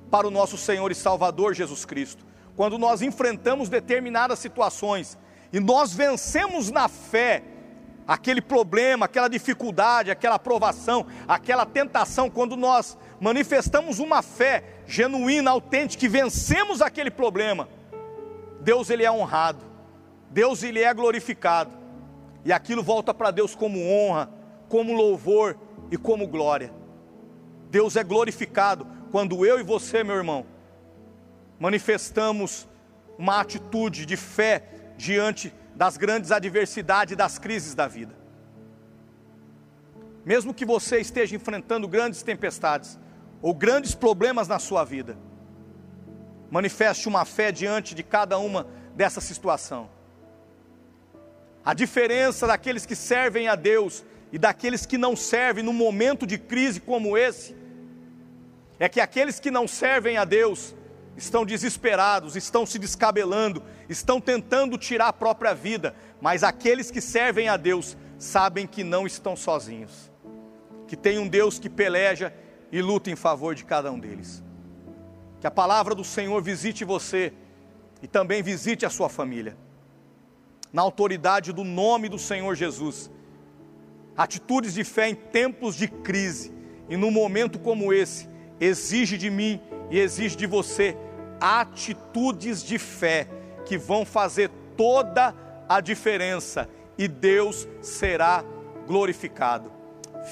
para 0.10 0.28
o 0.28 0.32
nosso 0.32 0.58
Senhor 0.58 0.92
e 0.92 0.96
Salvador 0.96 1.54
Jesus 1.54 1.86
Cristo. 1.86 2.26
Quando 2.56 2.78
nós 2.78 3.02
enfrentamos 3.02 3.70
determinadas 3.70 4.40
situações 4.40 5.18
e 5.52 5.60
nós 5.60 5.94
vencemos 5.94 6.70
na 6.70 6.88
fé 6.88 7.44
aquele 8.08 8.42
problema, 8.42 9.06
aquela 9.06 9.28
dificuldade, 9.28 10.12
aquela 10.12 10.38
provação, 10.38 11.06
aquela 11.28 11.66
tentação, 11.66 12.30
quando 12.30 12.56
nós 12.56 12.98
manifestamos 13.20 14.00
uma 14.00 14.22
fé 14.22 14.64
genuína, 14.86 15.52
autêntica 15.52 16.06
e 16.06 16.10
vencemos 16.10 16.82
aquele 16.82 17.10
problema, 17.10 17.68
Deus 18.62 18.90
ele 18.90 19.04
é 19.04 19.12
honrado. 19.12 19.64
Deus 20.30 20.64
ele 20.64 20.82
é 20.82 20.92
glorificado. 20.94 21.72
E 22.44 22.52
aquilo 22.52 22.82
volta 22.82 23.14
para 23.14 23.32
Deus 23.32 23.56
como 23.56 23.80
honra, 23.80 24.30
como 24.68 24.94
louvor 24.94 25.58
e 25.92 25.98
como 25.98 26.28
glória. 26.28 26.74
Deus 27.70 27.96
é 27.96 28.04
glorificado 28.04 28.88
quando 29.12 29.46
eu 29.46 29.60
e 29.60 29.64
você, 29.64 30.04
meu 30.04 30.16
irmão, 30.16 30.46
manifestamos 31.60 32.68
uma 33.18 33.40
atitude 33.40 34.06
de 34.06 34.18
fé 34.18 34.64
diante 34.98 35.54
das 35.76 35.98
grandes 35.98 36.32
adversidades 36.32 37.14
e 37.14 37.16
das 37.16 37.38
crises 37.38 37.74
da 37.74 37.88
vida. 37.88 38.16
Mesmo 40.26 40.54
que 40.54 40.66
você 40.66 41.00
esteja 41.00 41.36
enfrentando 41.36 41.88
grandes 41.88 42.24
tempestades 42.24 42.98
ou 43.42 43.54
grandes 43.54 43.94
problemas 43.94 44.48
na 44.48 44.60
sua 44.60 44.84
vida, 44.84 45.18
manifeste 46.50 47.08
uma 47.08 47.26
fé 47.26 47.52
diante 47.52 47.94
de 47.94 48.04
cada 48.04 48.38
uma 48.38 48.68
dessa 48.96 49.20
situação. 49.20 49.90
A 51.66 51.74
diferença 51.74 52.46
daqueles 52.46 52.86
que 52.86 52.96
servem 52.96 53.48
a 53.48 53.56
Deus 53.56 54.06
e 54.32 54.38
daqueles 54.38 54.86
que 54.86 54.98
não 54.98 55.16
servem 55.16 55.64
num 55.64 55.74
momento 55.74 56.26
de 56.26 56.38
crise 56.38 56.80
como 56.80 57.18
esse 57.18 57.56
é 58.80 58.90
que 58.90 59.00
aqueles 59.00 59.40
que 59.40 59.52
não 59.52 59.68
servem 59.68 60.18
a 60.18 60.26
Deus 60.26 60.76
estão 61.16 61.46
desesperados, 61.46 62.36
estão 62.36 62.66
se 62.66 62.80
descabelando, 62.80 63.62
estão 63.88 64.20
tentando 64.20 64.78
tirar 64.78 65.08
a 65.08 65.14
própria 65.14 65.54
vida, 65.54 65.96
mas 66.20 66.44
aqueles 66.44 66.90
que 66.90 67.02
servem 67.02 67.50
a 67.50 67.58
Deus 67.58 67.96
sabem 68.18 68.66
que 68.66 68.84
não 68.84 69.06
estão 69.06 69.36
sozinhos, 69.36 70.12
que 70.88 70.96
tem 70.96 71.20
um 71.20 71.28
Deus 71.28 71.60
que 71.60 71.70
peleja 71.70 72.34
e 72.72 72.82
luta 72.82 73.12
em 73.12 73.16
favor 73.16 73.54
de 73.54 73.66
cada 73.66 73.92
um 73.92 74.00
deles. 74.00 74.44
Que 75.40 75.48
a 75.48 75.52
palavra 75.52 75.94
do 75.94 76.04
Senhor 76.04 76.42
visite 76.42 76.86
você 76.86 77.34
e 78.02 78.08
também 78.08 78.42
visite 78.42 78.86
a 78.86 78.90
sua 78.90 79.10
família. 79.10 79.58
Na 80.72 80.82
autoridade 80.82 81.54
do 81.54 81.64
nome 81.64 82.10
do 82.10 82.18
Senhor 82.18 82.56
Jesus. 82.56 83.12
Atitudes 84.18 84.74
de 84.74 84.84
fé 84.84 85.10
em 85.10 85.16
tempos 85.16 85.76
de 85.76 85.88
crise 85.88 86.54
e 86.90 86.98
num 86.98 87.12
momento 87.12 87.60
como 87.60 87.94
esse, 87.94 88.28
exige 88.60 89.18
de 89.18 89.30
mim 89.30 89.60
e 89.94 90.00
exige 90.00 90.36
de 90.36 90.48
você 90.48 90.98
atitudes 91.40 92.64
de 92.64 92.80
fé 92.80 93.28
que 93.64 93.78
vão 93.78 94.04
fazer 94.04 94.50
toda 94.76 95.36
a 95.70 95.80
diferença 95.80 96.68
e 96.98 97.08
Deus 97.08 97.68
será 97.80 98.44
glorificado. 98.88 99.72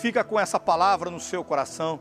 Fica 0.02 0.24
com 0.24 0.39
essa 0.39 0.60
palavra 0.60 1.12
no 1.12 1.19
seu 1.19 1.43
coração. 1.43 2.00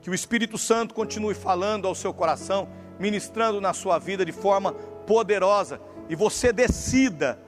Que 0.00 0.08
o 0.08 0.14
Espírito 0.14 0.56
Santo 0.56 0.94
continue 0.94 1.34
falando 1.34 1.86
ao 1.86 1.94
seu 1.94 2.14
coração, 2.14 2.70
ministrando 2.98 3.60
na 3.60 3.74
sua 3.74 3.98
vida 3.98 4.24
de 4.24 4.32
forma 4.32 4.72
poderosa 5.06 5.78
e 6.08 6.16
você 6.16 6.54
decida 6.54 7.38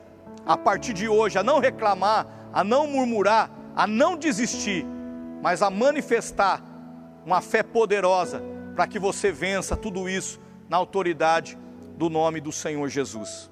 a 0.44 0.54
partir 0.54 0.92
de 0.92 1.08
hoje 1.08 1.38
a 1.38 1.42
não 1.42 1.60
reclamar, 1.60 2.26
a 2.52 2.62
não 2.62 2.86
murmurar, 2.86 3.50
a 3.74 3.86
não 3.86 4.18
desistir, 4.18 4.84
mas 5.40 5.62
a 5.62 5.70
manifestar 5.70 6.62
uma 7.24 7.40
fé 7.40 7.62
poderosa 7.62 8.54
para 8.76 8.86
que 8.86 8.98
você 8.98 9.32
vença 9.32 9.74
tudo 9.74 10.06
isso 10.06 10.38
na 10.68 10.76
autoridade 10.76 11.58
do 11.96 12.10
nome 12.10 12.42
do 12.42 12.52
Senhor 12.52 12.86
Jesus. 12.90 13.50